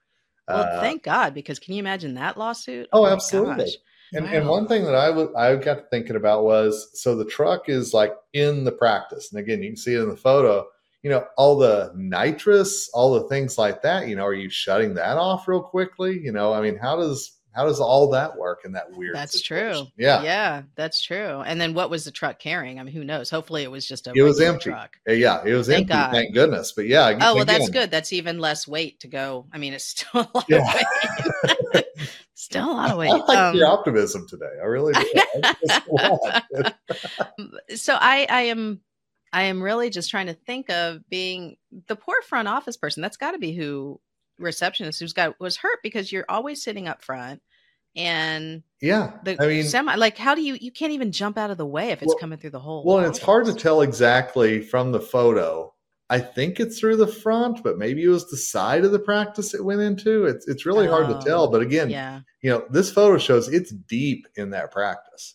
Well, 0.49 0.59
uh, 0.59 0.81
thank 0.81 1.02
God, 1.02 1.35
because 1.35 1.59
can 1.59 1.75
you 1.75 1.81
imagine 1.81 2.14
that 2.14 2.38
lawsuit? 2.38 2.88
Oh, 2.93 3.05
oh 3.05 3.07
absolutely. 3.07 3.73
And, 4.12 4.25
wow. 4.25 4.33
and 4.33 4.49
one 4.49 4.69
thing 4.69 4.85
that 4.85 4.95
I, 4.95 5.09
w- 5.09 5.35
I 5.37 5.57
got 5.57 5.90
thinking 5.90 6.14
about 6.14 6.45
was 6.45 6.88
so 6.95 7.16
the 7.16 7.25
truck 7.25 7.69
is 7.69 7.93
like 7.93 8.14
in 8.33 8.64
the 8.64 8.73
practice. 8.73 9.33
And 9.33 9.40
again, 9.40 9.62
you 9.62 9.71
can 9.71 9.76
see 9.76 9.95
it 9.95 10.02
in 10.02 10.09
the 10.09 10.16
photo, 10.16 10.66
you 11.02 11.10
know, 11.10 11.24
all 11.36 11.56
the 11.56 11.92
nitrous, 11.94 12.90
all 12.92 13.14
the 13.14 13.28
things 13.28 13.58
like 13.58 13.82
that, 13.82 14.08
you 14.08 14.16
know, 14.16 14.24
are 14.24 14.34
you 14.34 14.50
shutting 14.50 14.94
that 14.94 15.16
off 15.16 15.46
real 15.46 15.62
quickly? 15.62 16.18
You 16.18 16.32
know, 16.32 16.52
I 16.52 16.60
mean, 16.60 16.76
how 16.76 16.96
does, 16.96 17.36
how 17.56 17.64
does 17.64 17.80
all 17.80 18.10
that 18.10 18.36
work 18.36 18.60
in 18.64 18.72
that 18.72 18.90
weird 18.92 19.16
that's 19.16 19.38
situation? 19.38 19.86
true 19.86 19.92
yeah. 19.96 20.22
Yeah 20.22 20.62
that's 20.74 21.02
true. 21.02 21.40
And 21.40 21.58
then 21.58 21.72
what 21.72 21.88
was 21.88 22.04
the 22.04 22.10
truck 22.10 22.38
carrying? 22.38 22.78
I 22.78 22.82
mean 22.82 22.92
who 22.92 23.02
knows? 23.02 23.30
Hopefully 23.30 23.62
it 23.62 23.70
was 23.70 23.88
just 23.88 24.06
a 24.06 24.12
it 24.14 24.20
was 24.20 24.40
empty. 24.42 24.70
truck. 24.70 24.94
yeah 25.06 25.42
it 25.42 25.54
was 25.54 25.66
thank 25.66 25.90
empty 25.90 25.94
God. 25.94 26.12
thank 26.12 26.34
goodness. 26.34 26.72
But 26.72 26.86
yeah 26.86 27.16
oh 27.18 27.34
well 27.34 27.46
that's 27.46 27.70
good. 27.70 27.90
That's 27.90 28.12
even 28.12 28.38
less 28.40 28.68
weight 28.68 29.00
to 29.00 29.08
go. 29.08 29.46
I 29.54 29.58
mean 29.58 29.72
it's 29.72 29.86
still 29.86 30.20
a 30.20 30.28
lot 30.34 30.44
yeah. 30.50 30.58
of 30.58 30.74
weight. 31.72 31.86
Still 32.34 32.70
a 32.70 32.74
lot 32.74 32.90
of 32.90 32.98
weight. 32.98 33.10
I 33.14 33.16
like 33.16 33.38
um, 33.38 33.56
your 33.56 33.68
optimism 33.68 34.26
today. 34.28 34.52
I 34.60 34.66
really 34.66 34.92
do. 34.92 35.04
So 37.76 37.96
i 37.98 38.26
i 38.28 38.42
am 38.42 38.80
i 39.37 39.43
am 39.43 39.62
really 39.62 39.90
just 39.90 40.11
trying 40.11 40.26
to 40.26 40.33
think 40.33 40.71
of 40.71 41.07
being 41.11 41.59
the 41.88 41.95
poor 41.95 42.23
front 42.23 42.49
office 42.49 42.76
person. 42.78 43.02
That's 43.02 43.19
got 43.19 43.33
to 43.33 43.38
be 43.38 43.52
who 43.52 44.00
receptionist 44.38 45.00
who's 45.00 45.12
got 45.12 45.38
was 45.38 45.57
hurt 45.57 45.78
because 45.83 46.11
you're 46.11 46.25
always 46.28 46.62
sitting 46.62 46.88
up 46.88 47.02
front 47.02 47.40
and 47.95 48.62
yeah 48.83 49.12
the 49.25 49.43
i 49.43 49.47
mean 49.47 49.64
semi 49.64 49.95
like 49.95 50.19
how 50.19 50.35
do 50.35 50.43
you 50.43 50.59
you 50.61 50.71
can't 50.71 50.93
even 50.93 51.11
jump 51.11 51.38
out 51.38 51.50
of 51.50 51.57
the 51.57 51.64
way 51.64 51.88
if 51.88 52.02
it's 52.02 52.09
well, 52.09 52.19
coming 52.19 52.38
through 52.38 52.50
the 52.50 52.61
hole 52.61 52.85
well 52.85 52.99
and 52.99 53.07
it's 53.07 53.19
hard 53.19 53.47
to 53.47 53.55
tell 53.55 53.81
exactly 53.81 54.61
from 54.61 54.93
the 54.93 55.00
photo. 55.00 55.73
I 56.09 56.21
think 56.21 56.61
it's 56.61 56.78
through 56.78 56.97
the 56.97 57.07
front 57.07 57.64
but 57.64 57.78
maybe 57.78 58.05
it 58.05 58.09
was 58.09 58.31
the 58.31 58.37
side 58.37 58.85
of 58.85 58.93
the 58.93 58.99
practice 58.99 59.55
it 59.55 59.64
went 59.64 59.81
into. 59.81 60.26
It's 60.26 60.47
it's 60.47 60.66
really 60.66 60.87
oh, 60.87 60.90
hard 60.90 61.09
to 61.09 61.16
oh, 61.16 61.21
tell 61.23 61.50
but 61.50 61.62
again 61.62 61.90
yeah. 61.90 62.21
you 62.43 62.50
know 62.50 62.64
this 62.71 62.93
photo 62.93 63.18
shows 63.18 63.49
it's 63.49 63.70
deep 63.70 64.27
in 64.37 64.51
that 64.51 64.70
practice. 64.70 65.35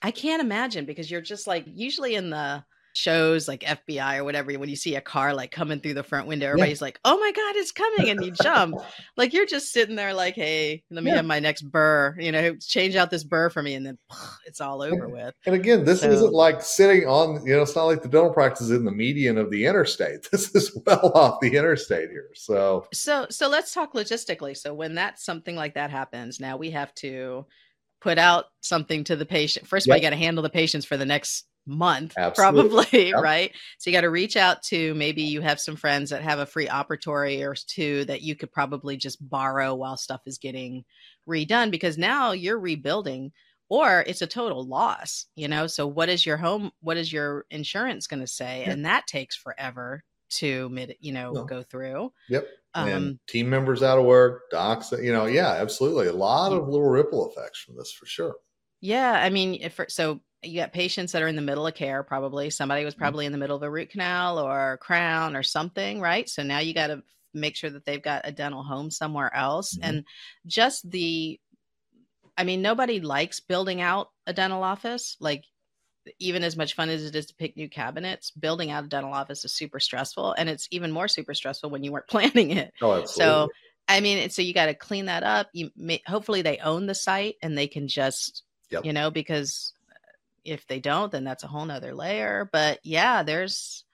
I 0.00 0.12
can't 0.12 0.40
imagine 0.40 0.84
because 0.84 1.10
you're 1.10 1.20
just 1.20 1.48
like 1.48 1.64
usually 1.66 2.14
in 2.14 2.30
the 2.30 2.64
shows 2.94 3.48
like 3.48 3.60
FBI 3.60 4.18
or 4.18 4.24
whatever, 4.24 4.52
when 4.58 4.68
you 4.68 4.76
see 4.76 4.96
a 4.96 5.00
car 5.00 5.34
like 5.34 5.50
coming 5.50 5.80
through 5.80 5.94
the 5.94 6.02
front 6.02 6.26
window, 6.26 6.46
everybody's 6.46 6.80
yeah. 6.80 6.86
like, 6.86 7.00
"Oh 7.04 7.18
my 7.18 7.32
god, 7.32 7.56
it's 7.56 7.72
coming!" 7.72 8.10
and 8.10 8.24
you 8.24 8.32
jump. 8.32 8.76
like 9.16 9.32
you're 9.32 9.46
just 9.46 9.72
sitting 9.72 9.96
there, 9.96 10.14
like, 10.14 10.34
"Hey, 10.34 10.82
let 10.90 11.04
me 11.04 11.10
yeah. 11.10 11.16
have 11.16 11.24
my 11.24 11.40
next 11.40 11.62
burr." 11.62 12.16
You 12.18 12.32
know, 12.32 12.56
change 12.56 12.96
out 12.96 13.10
this 13.10 13.24
burr 13.24 13.50
for 13.50 13.62
me, 13.62 13.74
and 13.74 13.86
then 13.86 13.98
it's 14.46 14.60
all 14.60 14.82
over 14.82 15.08
with. 15.08 15.34
And 15.46 15.54
again, 15.54 15.84
this 15.84 16.00
so, 16.00 16.10
isn't 16.10 16.32
like 16.32 16.62
sitting 16.62 17.06
on. 17.06 17.44
You 17.46 17.56
know, 17.56 17.62
it's 17.62 17.76
not 17.76 17.84
like 17.84 18.02
the 18.02 18.08
dental 18.08 18.32
practice 18.32 18.62
is 18.62 18.70
in 18.70 18.84
the 18.84 18.92
median 18.92 19.38
of 19.38 19.50
the 19.50 19.66
interstate. 19.66 20.28
This 20.38 20.54
is 20.54 20.76
well 20.86 21.10
off 21.14 21.40
the 21.40 21.56
interstate 21.56 22.10
here. 22.10 22.30
So, 22.34 22.86
so, 22.92 23.26
so 23.28 23.48
let's 23.48 23.74
talk 23.74 23.94
logistically. 23.94 24.56
So 24.56 24.72
when 24.72 24.94
that 24.94 25.18
something 25.18 25.56
like 25.56 25.74
that 25.74 25.90
happens, 25.90 26.38
now 26.38 26.56
we 26.56 26.70
have 26.70 26.94
to 26.96 27.46
put 28.00 28.18
out 28.18 28.46
something 28.60 29.04
to 29.04 29.16
the 29.16 29.26
patient. 29.26 29.66
First 29.66 29.86
of 29.86 29.92
all, 29.92 29.96
you 29.96 30.02
got 30.02 30.10
to 30.10 30.16
handle 30.16 30.42
the 30.42 30.50
patients 30.50 30.84
for 30.84 30.96
the 30.96 31.06
next 31.06 31.46
month 31.68 32.14
Absolutely. 32.16 32.70
probably 32.70 33.08
yep. 33.10 33.22
right? 33.22 33.52
So 33.78 33.90
you 33.90 33.96
got 33.96 34.00
to 34.00 34.10
reach 34.10 34.36
out 34.36 34.62
to 34.64 34.94
maybe 34.94 35.22
you 35.22 35.42
have 35.42 35.60
some 35.60 35.76
friends 35.76 36.10
that 36.10 36.22
have 36.22 36.38
a 36.38 36.46
free 36.46 36.66
operatory 36.66 37.42
or 37.46 37.54
two 37.54 38.04
that 38.06 38.22
you 38.22 38.34
could 38.34 38.50
probably 38.50 38.96
just 38.96 39.18
borrow 39.28 39.74
while 39.74 39.96
stuff 39.96 40.22
is 40.26 40.38
getting 40.38 40.84
redone 41.28 41.70
because 41.70 41.98
now 41.98 42.32
you're 42.32 42.58
rebuilding 42.58 43.32
or 43.68 44.02
it's 44.06 44.22
a 44.22 44.26
total 44.26 44.66
loss 44.66 45.26
you 45.36 45.46
know? 45.46 45.66
So 45.66 45.86
what 45.86 46.08
is 46.08 46.24
your 46.24 46.38
home 46.38 46.72
what 46.80 46.96
is 46.96 47.12
your 47.12 47.44
insurance 47.50 48.06
going 48.06 48.20
to 48.20 48.26
say 48.26 48.64
and 48.64 48.86
that 48.86 49.06
takes 49.06 49.36
forever 49.36 50.02
to 50.30 50.68
mid 50.70 50.96
you 51.00 51.12
know 51.12 51.32
no. 51.32 51.44
go 51.44 51.62
through. 51.62 52.12
Yep. 52.28 52.48
Um, 52.74 52.88
and 52.88 53.18
team 53.28 53.48
members 53.48 53.82
out 53.82 53.98
of 53.98 54.04
work 54.04 54.42
docs 54.50 54.92
you 54.92 55.12
know 55.12 55.26
yeah 55.26 55.52
absolutely. 55.52 56.06
A 56.06 56.12
lot 56.12 56.52
of 56.52 56.68
little 56.68 56.88
ripple 56.88 57.30
effects 57.30 57.60
from 57.60 57.76
this 57.76 57.92
for 57.92 58.06
sure. 58.06 58.36
Yeah 58.80 59.12
i 59.12 59.28
mean 59.28 59.58
if 59.60 59.80
so 59.88 60.20
you 60.42 60.60
got 60.60 60.72
patients 60.72 61.12
that 61.12 61.22
are 61.22 61.28
in 61.28 61.36
the 61.36 61.42
middle 61.42 61.66
of 61.66 61.74
care 61.74 62.02
probably 62.02 62.50
somebody 62.50 62.84
was 62.84 62.94
mm-hmm. 62.94 63.02
probably 63.02 63.26
in 63.26 63.32
the 63.32 63.38
middle 63.38 63.56
of 63.56 63.62
a 63.62 63.70
root 63.70 63.90
canal 63.90 64.38
or 64.38 64.78
crown 64.80 65.36
or 65.36 65.42
something 65.42 66.00
right 66.00 66.28
so 66.28 66.42
now 66.42 66.58
you 66.58 66.74
got 66.74 66.88
to 66.88 67.02
make 67.34 67.56
sure 67.56 67.70
that 67.70 67.84
they've 67.84 68.02
got 68.02 68.22
a 68.24 68.32
dental 68.32 68.62
home 68.62 68.90
somewhere 68.90 69.34
else 69.34 69.74
mm-hmm. 69.74 69.88
and 69.88 70.04
just 70.46 70.88
the 70.90 71.38
i 72.36 72.44
mean 72.44 72.62
nobody 72.62 73.00
likes 73.00 73.40
building 73.40 73.80
out 73.80 74.08
a 74.26 74.32
dental 74.32 74.62
office 74.62 75.16
like 75.20 75.44
even 76.18 76.42
as 76.42 76.56
much 76.56 76.74
fun 76.74 76.88
as 76.88 77.04
it 77.04 77.14
is 77.14 77.26
to 77.26 77.34
pick 77.34 77.56
new 77.56 77.68
cabinets 77.68 78.30
building 78.30 78.70
out 78.70 78.84
a 78.84 78.88
dental 78.88 79.12
office 79.12 79.44
is 79.44 79.52
super 79.52 79.80
stressful 79.80 80.32
and 80.38 80.48
it's 80.48 80.68
even 80.70 80.90
more 80.90 81.08
super 81.08 81.34
stressful 81.34 81.68
when 81.68 81.82
you 81.82 81.92
weren't 81.92 82.06
planning 82.08 82.50
it 82.50 82.72
oh, 82.80 82.92
absolutely. 82.92 83.06
so 83.06 83.48
i 83.88 84.00
mean 84.00 84.30
so 84.30 84.40
you 84.40 84.54
got 84.54 84.66
to 84.66 84.74
clean 84.74 85.06
that 85.06 85.22
up 85.22 85.48
you 85.52 85.70
may, 85.76 86.00
hopefully 86.06 86.42
they 86.42 86.58
own 86.58 86.86
the 86.86 86.94
site 86.94 87.34
and 87.42 87.58
they 87.58 87.66
can 87.66 87.88
just 87.88 88.42
yep. 88.70 88.84
you 88.84 88.92
know 88.92 89.10
because 89.10 89.74
if 90.48 90.66
they 90.66 90.80
don't, 90.80 91.12
then 91.12 91.24
that's 91.24 91.44
a 91.44 91.48
whole 91.48 91.64
nother 91.64 91.94
layer. 91.94 92.48
But 92.52 92.80
yeah, 92.82 93.22
there's 93.22 93.84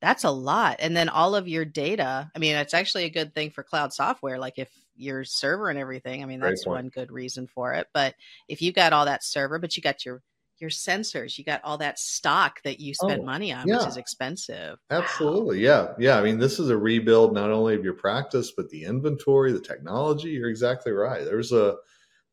that's 0.00 0.24
a 0.24 0.30
lot. 0.30 0.76
And 0.78 0.96
then 0.96 1.08
all 1.08 1.34
of 1.34 1.48
your 1.48 1.64
data. 1.64 2.30
I 2.34 2.38
mean, 2.38 2.56
it's 2.56 2.74
actually 2.74 3.04
a 3.04 3.10
good 3.10 3.34
thing 3.34 3.50
for 3.50 3.62
cloud 3.62 3.92
software. 3.92 4.38
Like 4.38 4.58
if 4.58 4.70
your 4.96 5.24
server 5.24 5.70
and 5.70 5.78
everything, 5.78 6.22
I 6.22 6.26
mean, 6.26 6.40
that's 6.40 6.66
one 6.66 6.88
good 6.88 7.10
reason 7.10 7.46
for 7.46 7.74
it. 7.74 7.88
But 7.92 8.14
if 8.48 8.62
you 8.62 8.72
got 8.72 8.92
all 8.92 9.06
that 9.06 9.24
server, 9.24 9.58
but 9.58 9.76
you 9.76 9.82
got 9.82 10.04
your 10.04 10.22
your 10.60 10.70
sensors, 10.70 11.38
you 11.38 11.44
got 11.44 11.62
all 11.62 11.78
that 11.78 12.00
stock 12.00 12.60
that 12.62 12.80
you 12.80 12.92
spend 12.92 13.20
oh, 13.22 13.24
money 13.24 13.52
on, 13.52 13.66
yeah. 13.66 13.78
which 13.78 13.86
is 13.86 13.96
expensive. 13.96 14.78
Absolutely. 14.90 15.58
Wow. 15.58 15.94
Yeah. 15.98 16.10
Yeah. 16.10 16.18
I 16.18 16.22
mean, 16.22 16.38
this 16.38 16.58
is 16.58 16.70
a 16.70 16.76
rebuild 16.76 17.32
not 17.32 17.50
only 17.50 17.76
of 17.76 17.84
your 17.84 17.94
practice, 17.94 18.52
but 18.56 18.68
the 18.68 18.84
inventory, 18.84 19.52
the 19.52 19.60
technology. 19.60 20.30
You're 20.30 20.50
exactly 20.50 20.92
right. 20.92 21.24
There's 21.24 21.52
a 21.52 21.76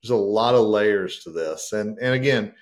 there's 0.01 0.11
a 0.11 0.15
lot 0.15 0.55
of 0.55 0.65
layers 0.65 1.23
to 1.23 1.31
this. 1.31 1.73
And 1.73 1.97
and 1.99 2.13
again, 2.13 2.53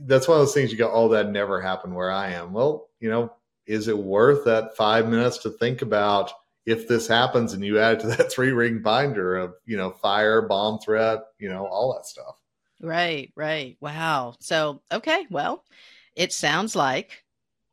that's 0.00 0.28
one 0.28 0.38
of 0.38 0.46
those 0.46 0.54
things 0.54 0.70
you 0.70 0.78
go, 0.78 0.90
oh, 0.92 1.08
that 1.08 1.30
never 1.30 1.60
happened 1.60 1.94
where 1.94 2.10
I 2.10 2.30
am. 2.30 2.52
Well, 2.52 2.88
you 3.00 3.10
know, 3.10 3.32
is 3.66 3.88
it 3.88 3.98
worth 3.98 4.44
that 4.44 4.76
five 4.76 5.08
minutes 5.08 5.38
to 5.38 5.50
think 5.50 5.82
about 5.82 6.32
if 6.66 6.86
this 6.86 7.08
happens 7.08 7.52
and 7.52 7.64
you 7.64 7.78
add 7.78 7.96
it 7.96 8.00
to 8.00 8.06
that 8.08 8.32
three 8.32 8.52
ring 8.52 8.82
binder 8.82 9.36
of, 9.36 9.54
you 9.66 9.76
know, 9.76 9.90
fire, 9.90 10.42
bomb 10.42 10.78
threat, 10.78 11.20
you 11.38 11.48
know, 11.48 11.66
all 11.66 11.94
that 11.94 12.06
stuff. 12.06 12.36
Right, 12.80 13.32
right. 13.36 13.76
Wow. 13.80 14.34
So, 14.40 14.82
okay, 14.90 15.26
well, 15.30 15.64
it 16.16 16.32
sounds 16.32 16.74
like 16.74 17.24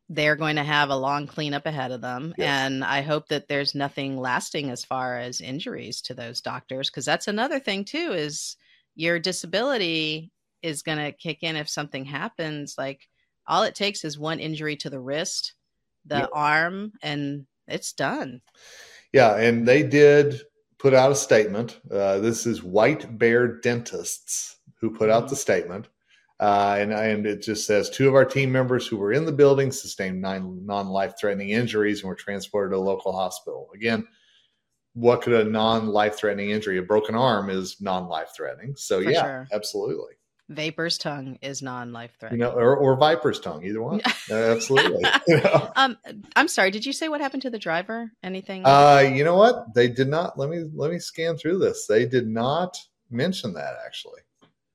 they're 0.08 0.36
going 0.36 0.56
to 0.56 0.64
have 0.64 0.90
a 0.90 0.96
long 0.96 1.26
cleanup 1.26 1.66
ahead 1.66 1.92
of 1.92 2.00
them. 2.00 2.34
Yes. 2.36 2.48
And 2.48 2.84
I 2.84 3.02
hope 3.02 3.28
that 3.28 3.48
there's 3.48 3.74
nothing 3.74 4.16
lasting 4.16 4.70
as 4.70 4.84
far 4.84 5.18
as 5.18 5.40
injuries 5.40 6.00
to 6.02 6.14
those 6.14 6.40
doctors, 6.40 6.90
because 6.90 7.04
that's 7.04 7.28
another 7.28 7.60
thing, 7.60 7.84
too, 7.84 8.12
is 8.12 8.56
your 8.96 9.18
disability 9.18 10.32
is 10.62 10.82
going 10.82 10.98
to 10.98 11.12
kick 11.12 11.42
in 11.42 11.56
if 11.56 11.68
something 11.68 12.04
happens. 12.04 12.74
Like 12.78 13.08
all 13.46 13.62
it 13.62 13.74
takes 13.74 14.04
is 14.04 14.18
one 14.18 14.40
injury 14.40 14.76
to 14.76 14.90
the 14.90 15.00
wrist, 15.00 15.54
the 16.06 16.18
yep. 16.18 16.30
arm, 16.32 16.92
and 17.02 17.46
it's 17.66 17.92
done. 17.92 18.40
Yeah, 19.12 19.36
and 19.36 19.66
they 19.66 19.82
did 19.82 20.40
put 20.78 20.94
out 20.94 21.12
a 21.12 21.16
statement. 21.16 21.80
Uh, 21.90 22.18
this 22.18 22.46
is 22.46 22.62
White 22.62 23.18
Bear 23.18 23.60
Dentists 23.60 24.56
who 24.80 24.90
put 24.90 25.10
out 25.10 25.28
the 25.28 25.34
mm-hmm. 25.34 25.36
statement. 25.36 25.88
Uh, 26.38 26.76
and, 26.78 26.92
and 26.92 27.26
it 27.26 27.42
just 27.42 27.66
says 27.66 27.90
two 27.90 28.08
of 28.08 28.14
our 28.14 28.24
team 28.24 28.50
members 28.50 28.86
who 28.86 28.96
were 28.96 29.12
in 29.12 29.26
the 29.26 29.32
building 29.32 29.70
sustained 29.70 30.22
nine 30.22 30.64
non 30.64 30.88
life 30.88 31.12
threatening 31.20 31.50
injuries 31.50 32.00
and 32.00 32.08
were 32.08 32.14
transported 32.14 32.72
to 32.72 32.78
a 32.78 32.80
local 32.80 33.12
hospital. 33.12 33.68
Again, 33.74 34.08
what 34.94 35.20
could 35.20 35.34
a 35.34 35.44
non 35.44 35.88
life 35.88 36.16
threatening 36.16 36.48
injury? 36.48 36.78
A 36.78 36.82
broken 36.82 37.14
arm 37.14 37.50
is 37.50 37.76
non 37.82 38.08
life 38.08 38.30
threatening. 38.34 38.74
So, 38.74 39.02
For 39.02 39.10
yeah, 39.10 39.22
sure. 39.22 39.48
absolutely. 39.52 40.14
Vaper's 40.50 40.98
tongue 40.98 41.38
is 41.42 41.62
non-life 41.62 42.10
You 42.14 42.18
threatening. 42.18 42.40
know, 42.40 42.50
or, 42.50 42.76
or 42.76 42.96
viper's 42.96 43.38
tongue, 43.38 43.64
either 43.64 43.80
one. 43.80 44.00
Absolutely. 44.30 45.04
You 45.28 45.36
know? 45.40 45.72
um, 45.76 45.96
I'm 46.34 46.48
sorry. 46.48 46.72
Did 46.72 46.84
you 46.84 46.92
say 46.92 47.08
what 47.08 47.20
happened 47.20 47.42
to 47.42 47.50
the 47.50 47.58
driver? 47.58 48.10
Anything? 48.22 48.62
Uh, 48.66 49.08
you 49.14 49.22
know 49.22 49.36
what? 49.36 49.74
They 49.74 49.86
did 49.88 50.08
not. 50.08 50.36
Let 50.36 50.50
me 50.50 50.64
let 50.74 50.90
me 50.90 50.98
scan 50.98 51.36
through 51.36 51.58
this. 51.58 51.86
They 51.86 52.04
did 52.04 52.26
not 52.26 52.76
mention 53.10 53.54
that 53.54 53.74
actually. 53.86 54.20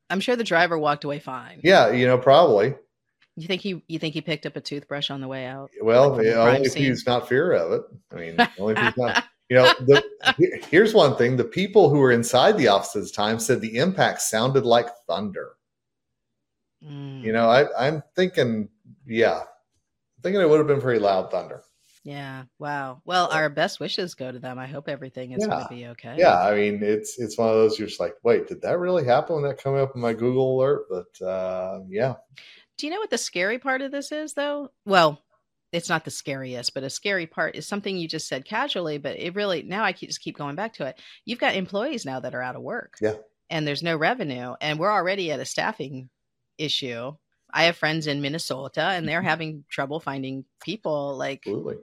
I'm 0.09 0.21
sure 0.21 0.35
the 0.38 0.43
driver 0.45 0.77
walked 0.77 1.03
away 1.03 1.19
fine. 1.19 1.59
Yeah, 1.63 1.91
you 1.91 2.07
know, 2.07 2.17
probably. 2.17 2.75
You 3.35 3.47
think 3.47 3.61
he? 3.61 3.83
You 3.88 3.99
think 3.99 4.13
he 4.13 4.21
picked 4.21 4.45
up 4.45 4.55
a 4.55 4.61
toothbrush 4.61 5.09
on 5.09 5.19
the 5.19 5.27
way 5.27 5.45
out? 5.45 5.71
Well, 5.81 6.23
yeah, 6.23 6.35
only 6.35 6.61
if 6.67 6.71
scene? 6.71 6.83
he's 6.83 7.05
not 7.05 7.27
fear 7.27 7.51
of 7.51 7.73
it. 7.73 7.81
I 8.11 8.15
mean, 8.15 8.38
only 8.59 8.75
if 8.75 8.79
he's 8.79 8.97
not. 8.97 9.25
You 9.49 9.57
know, 9.57 9.73
the, 9.81 10.03
here's 10.71 10.93
one 10.93 11.17
thing: 11.17 11.35
the 11.35 11.43
people 11.43 11.89
who 11.89 11.99
were 11.99 12.11
inside 12.13 12.57
the 12.57 12.69
office 12.69 12.95
at 12.95 13.03
the 13.03 13.09
time 13.09 13.39
said 13.39 13.59
the 13.59 13.77
impact 13.77 14.21
sounded 14.21 14.65
like 14.65 14.88
thunder. 15.07 15.51
Mm, 16.86 17.24
You 17.24 17.34
know, 17.34 17.50
I, 17.50 17.65
I'm 17.88 18.04
thinking, 18.15 18.69
yeah, 19.08 19.39
I'm 19.39 20.21
thinking 20.24 20.41
it 20.41 20.50
would 20.50 20.60
have 20.60 20.67
been 20.67 20.82
pretty 20.82 21.00
loud 21.00 21.32
thunder. 21.32 21.63
yeah. 22.04 22.43
Wow. 22.60 23.02
Well, 23.06 23.30
our 23.32 23.50
best 23.50 23.80
wishes 23.80 24.13
go 24.13 24.32
to 24.32 24.38
them. 24.39 24.60
I 24.60 24.67
hope 24.67 24.88
everything 24.88 25.32
is 25.32 25.45
going 25.48 25.63
to 25.63 25.67
be 25.69 25.88
okay. 25.88 26.15
Yeah, 26.17 26.39
I 26.39 26.56
mean, 26.56 26.84
it's 26.84 27.17
it's 27.17 27.38
one 27.38 27.50
of 27.50 27.56
those 27.56 27.80
you're 27.80 27.88
just 27.88 28.00
like, 28.00 28.13
wait, 28.24 28.48
did 28.48 28.62
that 28.62 28.78
really 28.80 29.06
happen 29.06 29.36
when 29.36 29.43
that 29.45 29.62
came 29.62 29.74
up 29.76 29.93
in 29.95 30.02
my 30.02 30.13
Google 30.13 30.58
alert? 30.60 30.86
But 30.89 31.26
uh, 31.26 31.80
yeah, 31.89 32.13
Do 32.78 32.86
you 32.86 32.93
know 32.93 33.00
what 33.00 33.10
the 33.10 33.17
scary 33.17 33.58
part 33.58 33.82
of 33.82 33.91
this 33.91 34.12
is, 34.12 34.34
though? 34.34 34.69
Well, 34.86 35.21
it's 35.71 35.89
not 35.89 36.06
the 36.06 36.12
scariest, 36.12 36.74
but 36.74 36.84
a 36.84 36.89
scary 36.89 37.26
part 37.28 37.56
is 37.56 37.67
something 37.67 37.98
you 37.98 38.08
just 38.08 38.28
said 38.28 38.45
casually, 38.45 38.98
but 39.00 39.17
it 39.19 39.34
really 39.36 39.63
now 39.63 39.84
I 39.84 39.91
keep, 39.91 40.10
just 40.10 40.21
keep 40.21 40.38
going 40.38 40.56
back 40.56 40.74
to 40.76 40.86
it. 40.86 41.00
You've 41.26 41.39
got 41.39 41.56
employees 41.56 42.06
now 42.06 42.19
that 42.21 42.36
are 42.36 42.41
out 42.41 42.56
of 42.56 42.62
work, 42.62 42.93
Yeah. 43.02 43.15
and 43.50 43.67
there's 43.67 43.84
no 43.84 43.98
revenue, 43.98 44.54
and 44.62 44.78
we're 44.80 44.91
already 44.93 45.32
at 45.32 45.39
a 45.41 45.45
staffing 45.45 46.10
issue. 46.57 47.13
I 47.53 47.63
have 47.63 47.77
friends 47.77 48.07
in 48.07 48.21
Minnesota, 48.21 48.81
and 48.81 49.07
they're 49.07 49.21
having 49.21 49.63
trouble 49.69 49.99
finding 49.99 50.43
people. 50.61 51.15
Like, 51.15 51.43
absolutely. 51.45 51.77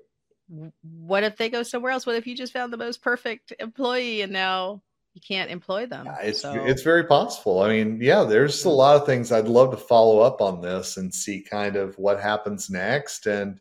what 0.83 1.25
if 1.25 1.37
they 1.37 1.49
go 1.49 1.63
somewhere 1.63 1.93
else? 1.93 2.05
What 2.07 2.17
if 2.17 2.27
you 2.27 2.37
just 2.37 2.53
found 2.53 2.73
the 2.73 2.77
most 2.77 3.01
perfect 3.03 3.53
employee, 3.59 4.21
and 4.23 4.33
now 4.33 4.83
you 5.15 5.21
can't 5.27 5.51
employ 5.51 5.87
them? 5.87 6.07
Yeah, 6.07 6.19
it's 6.21 6.41
So- 6.43 6.53
it's 6.65 6.83
very 6.83 7.05
possible. 7.05 7.61
I 7.61 7.69
mean, 7.69 7.99
yeah, 8.03 8.25
there's 8.25 8.65
a 8.65 8.71
lot 8.71 8.97
of 8.97 9.07
things 9.07 9.33
I'd 9.33 9.49
love 9.49 9.71
to 9.71 9.77
follow 9.79 10.21
up 10.21 10.41
on 10.43 10.61
this 10.61 10.97
and 10.99 11.13
see 11.15 11.41
kind 11.41 11.77
of 11.77 11.97
what 11.99 12.21
happens 12.21 12.69
next, 12.69 13.27
and 13.27 13.59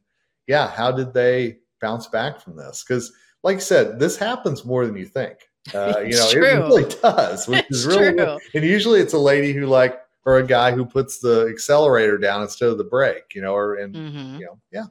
yeah, 0.47 0.69
how 0.69 0.91
did 0.91 1.13
they 1.13 1.59
bounce 1.79 2.07
back 2.07 2.41
from 2.41 2.57
this? 2.57 2.83
Because, 2.85 3.13
like 3.43 3.57
I 3.57 3.59
said, 3.61 3.99
this 3.99 4.17
happens 4.17 4.65
more 4.65 4.85
than 4.85 4.97
you 4.97 5.05
think. 5.05 5.37
Uh, 5.75 5.99
you 6.03 6.15
know, 6.15 6.29
true. 6.31 6.43
it 6.43 6.55
really 6.55 6.89
does, 7.03 7.47
which 7.47 7.59
It's 7.69 7.77
is 7.81 7.85
really 7.85 8.13
true. 8.17 8.39
and 8.55 8.63
usually 8.65 8.99
it's 8.99 9.13
a 9.13 9.19
lady 9.19 9.53
who 9.53 9.67
like 9.67 10.00
or 10.25 10.37
a 10.39 10.45
guy 10.45 10.71
who 10.71 10.85
puts 10.85 11.19
the 11.19 11.47
accelerator 11.49 12.17
down 12.17 12.41
instead 12.43 12.69
of 12.69 12.77
the 12.77 12.83
brake. 12.83 13.33
You 13.35 13.41
know, 13.41 13.53
or 13.55 13.75
and 13.75 13.93
Mhm. 13.95 14.39
you 14.39 14.45
know, 14.45 14.59
yeah, 14.71 14.85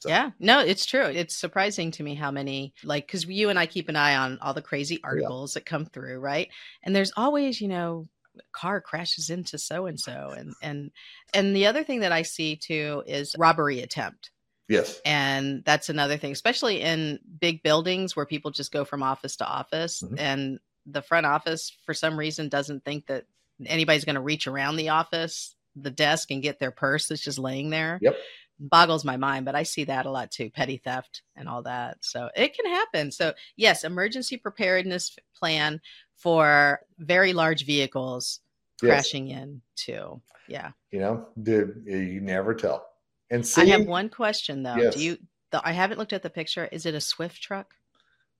So- 0.00 0.08
Yeah, 0.10 0.30
no, 0.40 0.60
it's 0.60 0.84
true. 0.86 1.04
It's 1.06 1.36
surprising 1.36 1.90
to 1.92 2.02
me 2.02 2.14
how 2.16 2.30
many, 2.32 2.74
like, 2.84 3.06
because 3.06 3.24
you 3.26 3.50
and 3.50 3.58
I 3.58 3.66
keep 3.66 3.88
an 3.88 3.96
eye 3.96 4.16
on 4.16 4.38
all 4.40 4.52
the 4.54 4.62
crazy 4.62 5.00
articles 5.04 5.54
that 5.54 5.64
come 5.66 5.86
through, 5.86 6.18
right? 6.20 6.48
And 6.84 6.94
there's 6.96 7.12
always, 7.16 7.60
you 7.60 7.68
know, 7.68 8.08
car 8.52 8.80
crashes 8.80 9.30
into 9.30 9.58
so 9.58 9.86
and 9.86 10.00
so, 10.00 10.30
and 10.36 10.54
and 10.62 10.90
and 11.34 11.54
the 11.56 11.66
other 11.66 11.84
thing 11.84 12.00
that 12.00 12.12
I 12.12 12.22
see 12.22 12.56
too 12.56 13.04
is 13.06 13.34
robbery 13.38 13.80
attempt, 13.80 14.30
yes, 14.68 15.00
and 15.04 15.64
that's 15.66 15.88
another 15.90 16.16
thing, 16.16 16.32
especially 16.32 16.80
in 16.80 17.20
big 17.40 17.62
buildings 17.62 18.16
where 18.16 18.26
people 18.26 18.50
just 18.50 18.72
go 18.72 18.84
from 18.86 19.02
office 19.04 19.36
to 19.36 19.46
office, 19.46 20.02
Mhm. 20.02 20.18
and 20.18 20.60
the 20.86 21.02
front 21.02 21.26
office 21.26 21.70
for 21.86 21.94
some 21.94 22.18
reason 22.18 22.48
doesn't 22.48 22.84
think 22.84 23.06
that 23.06 23.26
anybody's 23.66 24.04
going 24.04 24.14
to 24.16 24.20
reach 24.20 24.46
around 24.46 24.76
the 24.76 24.90
office, 24.90 25.54
the 25.76 25.90
desk, 25.90 26.30
and 26.30 26.42
get 26.42 26.58
their 26.58 26.70
purse 26.70 27.06
that's 27.08 27.22
just 27.22 27.38
laying 27.38 27.70
there 27.70 27.98
Yep. 28.02 28.16
boggles 28.58 29.04
my 29.04 29.16
mind, 29.16 29.44
but 29.44 29.54
I 29.54 29.62
see 29.64 29.84
that 29.84 30.06
a 30.06 30.10
lot 30.10 30.30
too 30.30 30.50
petty 30.50 30.76
theft 30.76 31.22
and 31.36 31.48
all 31.48 31.62
that. 31.62 31.98
So 32.00 32.30
it 32.36 32.54
can 32.54 32.66
happen. 32.66 33.10
So, 33.10 33.32
yes, 33.56 33.84
emergency 33.84 34.36
preparedness 34.36 35.16
plan 35.36 35.80
for 36.16 36.80
very 36.98 37.32
large 37.32 37.64
vehicles 37.66 38.40
Yes. 38.82 38.90
crashing 38.90 39.28
in 39.28 39.62
too. 39.76 40.20
Yeah. 40.48 40.72
you 40.90 40.98
know, 40.98 41.28
dude, 41.40 41.84
you 41.86 42.20
never 42.20 42.52
tell. 42.54 42.86
And 43.30 43.46
see, 43.46 43.62
I 43.62 43.64
have 43.66 43.86
one 43.86 44.08
question 44.08 44.62
though. 44.62 44.76
Yes. 44.76 44.94
Do 44.94 45.02
you, 45.02 45.18
the, 45.50 45.66
I 45.66 45.72
haven't 45.72 45.98
looked 45.98 46.12
at 46.12 46.22
the 46.22 46.30
picture. 46.30 46.68
Is 46.72 46.84
it 46.86 46.94
a 46.94 47.00
Swift 47.00 47.40
truck? 47.42 47.74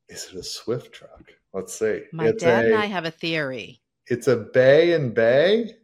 is 0.08 0.26
it 0.26 0.34
a 0.38 0.42
Swift 0.42 0.92
truck? 0.92 1.32
Let's 1.54 1.72
see. 1.74 2.02
My 2.12 2.28
it's 2.28 2.42
dad 2.42 2.64
a, 2.64 2.68
and 2.68 2.76
I 2.76 2.86
have 2.86 3.04
a 3.04 3.10
theory. 3.10 3.80
It's 4.06 4.26
a 4.28 4.36
Bay 4.36 4.92
and 4.92 5.14
Bay. 5.14 5.74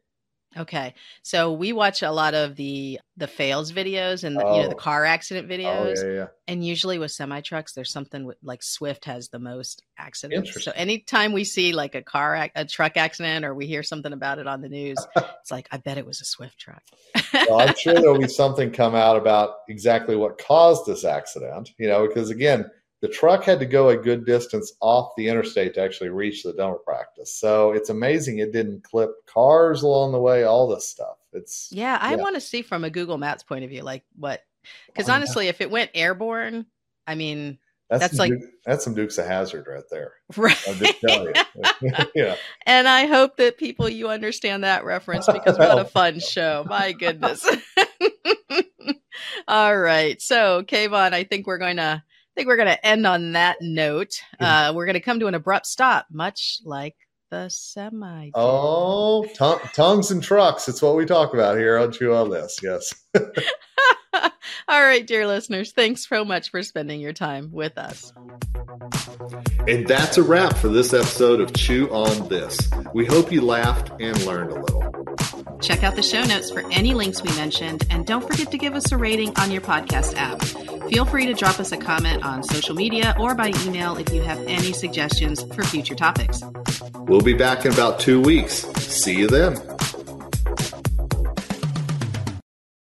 Okay. 0.56 0.94
So 1.22 1.52
we 1.52 1.72
watch 1.74 2.02
a 2.02 2.10
lot 2.10 2.32
of 2.34 2.56
the 2.56 2.98
the 3.18 3.26
fails 3.28 3.70
videos 3.70 4.24
and 4.24 4.34
the, 4.34 4.40
you 4.40 4.46
know 4.62 4.64
Oh. 4.64 4.68
the 4.68 4.74
car 4.74 5.04
accident 5.04 5.46
Oh 5.50 5.54
videos. 5.54 6.02
yeah, 6.02 6.12
yeah. 6.12 6.26
And 6.48 6.64
usually 6.66 6.98
with 6.98 7.10
semi 7.12 7.42
trucks, 7.42 7.74
there's 7.74 7.92
something 7.92 8.24
with, 8.24 8.38
like 8.42 8.62
Swift 8.62 9.04
has 9.04 9.28
the 9.28 9.38
most 9.38 9.82
accidents. 9.98 10.64
So 10.64 10.72
anytime 10.74 11.32
we 11.32 11.44
see 11.44 11.72
like 11.74 11.94
a 11.94 12.02
car, 12.02 12.48
a 12.56 12.64
truck 12.64 12.96
accident, 12.96 13.44
or 13.44 13.54
we 13.54 13.66
hear 13.66 13.82
something 13.82 14.12
about 14.12 14.38
it 14.38 14.46
on 14.46 14.62
the 14.62 14.70
news, 14.70 14.96
it's 15.16 15.50
like 15.50 15.68
I 15.70 15.76
bet 15.76 15.98
it 15.98 16.06
was 16.06 16.22
a 16.22 16.24
Swift 16.24 16.58
truck. 16.58 16.82
well, 17.48 17.60
I'm 17.60 17.76
sure 17.76 17.94
there'll 18.00 18.18
be 18.18 18.26
something 18.26 18.70
come 18.72 18.94
out 18.94 19.16
about 19.18 19.50
exactly 19.68 20.16
what 20.16 20.38
caused 20.38 20.86
this 20.86 21.04
accident. 21.04 21.72
You 21.78 21.88
know, 21.88 22.08
because 22.08 22.30
again, 22.30 22.68
the 23.00 23.08
truck 23.08 23.44
had 23.44 23.60
to 23.60 23.66
go 23.66 23.90
a 23.90 23.96
good 23.96 24.26
distance 24.26 24.72
off 24.80 25.12
the 25.16 25.28
interstate 25.28 25.74
to 25.74 25.80
actually 25.82 26.08
reach 26.10 26.42
the 26.42 26.52
dental 26.52 26.78
practice. 26.84 27.32
So 27.34 27.72
it's 27.72 27.90
amazing 27.90 28.38
it 28.38 28.52
didn't 28.52 28.82
clip 28.84 29.10
cars 29.26 29.82
along 29.82 30.12
the 30.12 30.20
way. 30.20 30.44
All 30.44 30.66
this 30.68 30.88
stuff. 30.88 31.16
It's 31.32 31.68
yeah, 31.70 31.98
I 32.00 32.10
Yeah. 32.12 32.22
want 32.22 32.34
to 32.34 32.40
see 32.40 32.62
from 32.62 32.82
a 32.84 32.90
Google 32.90 33.18
Maps 33.18 33.42
point 33.42 33.62
of 33.64 33.70
view, 33.70 33.82
like 33.82 34.04
what? 34.16 34.42
Because 34.88 35.08
Oh, 35.08 35.12
honestly, 35.12 35.48
if 35.48 35.60
it 35.60 35.70
went 35.70 35.90
airborne, 35.94 36.66
I 37.06 37.14
mean, 37.14 37.58
that's, 37.88 38.00
that's 38.02 38.18
like- 38.18 38.30
Duke- 38.32 38.50
that's 38.66 38.84
some 38.84 38.94
Dukes 38.94 39.16
of 39.16 39.26
Hazzard 39.26 39.66
right 39.66 39.84
there. 39.90 40.12
right? 40.36 40.58
I'll 40.68 40.74
just 40.74 41.00
tell 41.00 41.24
you. 41.24 41.32
yeah. 42.14 42.36
And 42.66 42.86
I 42.88 43.06
hope 43.06 43.36
that 43.38 43.56
people 43.58 43.88
you 43.88 44.08
understand 44.08 44.64
that 44.64 44.84
reference 44.84 45.26
because 45.26 45.56
what 45.58 45.78
a 45.78 45.84
fun 45.86 46.18
show. 46.20 46.64
My 46.68 46.92
goodness. 46.92 47.46
All 49.48 49.76
right. 49.78 50.20
So, 50.20 50.62
Kevin, 50.64 51.14
I 51.14 51.24
think 51.24 51.46
we're 51.46 51.58
going 51.58 51.76
to 51.78 52.02
think 52.38 52.46
we're 52.46 52.56
going 52.56 52.68
to 52.68 52.86
end 52.86 53.04
on 53.04 53.32
that 53.32 53.56
note. 53.60 54.22
Uh, 54.38 54.72
we're 54.72 54.86
going 54.86 54.94
to 54.94 55.00
come 55.00 55.18
to 55.18 55.26
an 55.26 55.34
abrupt 55.34 55.66
stop, 55.66 56.06
much 56.08 56.60
like 56.64 56.94
the 57.32 57.48
semi. 57.48 58.30
Oh, 58.32 59.26
tongue 59.34 59.58
tongues 59.74 60.12
and 60.12 60.22
trucks. 60.22 60.68
It's 60.68 60.80
what 60.80 60.94
we 60.94 61.04
talk 61.04 61.34
about 61.34 61.58
here 61.58 61.76
on 61.76 61.90
Chew 61.90 62.14
on 62.14 62.30
This. 62.30 62.56
Yes. 62.62 62.94
All 64.68 64.80
right, 64.80 65.04
dear 65.04 65.26
listeners, 65.26 65.72
thanks 65.72 66.08
so 66.08 66.24
much 66.24 66.50
for 66.50 66.62
spending 66.62 67.00
your 67.00 67.12
time 67.12 67.50
with 67.50 67.76
us. 67.76 68.12
And 69.66 69.88
that's 69.88 70.16
a 70.16 70.22
wrap 70.22 70.56
for 70.56 70.68
this 70.68 70.94
episode 70.94 71.40
of 71.40 71.52
Chew 71.54 71.88
on 71.90 72.28
This. 72.28 72.70
We 72.94 73.04
hope 73.04 73.32
you 73.32 73.40
laughed 73.40 73.90
and 74.00 74.16
learned 74.24 74.52
a 74.52 74.60
little. 74.60 75.07
Check 75.60 75.82
out 75.82 75.96
the 75.96 76.02
show 76.02 76.22
notes 76.24 76.50
for 76.50 76.62
any 76.70 76.94
links 76.94 77.22
we 77.22 77.30
mentioned, 77.36 77.86
and 77.90 78.06
don't 78.06 78.26
forget 78.26 78.50
to 78.50 78.58
give 78.58 78.74
us 78.74 78.92
a 78.92 78.96
rating 78.96 79.36
on 79.38 79.50
your 79.50 79.60
podcast 79.60 80.14
app. 80.16 80.40
Feel 80.88 81.04
free 81.04 81.26
to 81.26 81.34
drop 81.34 81.60
us 81.60 81.72
a 81.72 81.76
comment 81.76 82.24
on 82.24 82.42
social 82.42 82.74
media 82.74 83.14
or 83.18 83.34
by 83.34 83.52
email 83.66 83.96
if 83.96 84.12
you 84.12 84.22
have 84.22 84.38
any 84.46 84.72
suggestions 84.72 85.42
for 85.54 85.62
future 85.64 85.94
topics. 85.94 86.42
We'll 87.00 87.20
be 87.20 87.34
back 87.34 87.66
in 87.66 87.72
about 87.72 88.00
two 88.00 88.20
weeks. 88.20 88.66
See 88.76 89.16
you 89.18 89.26
then. 89.26 89.56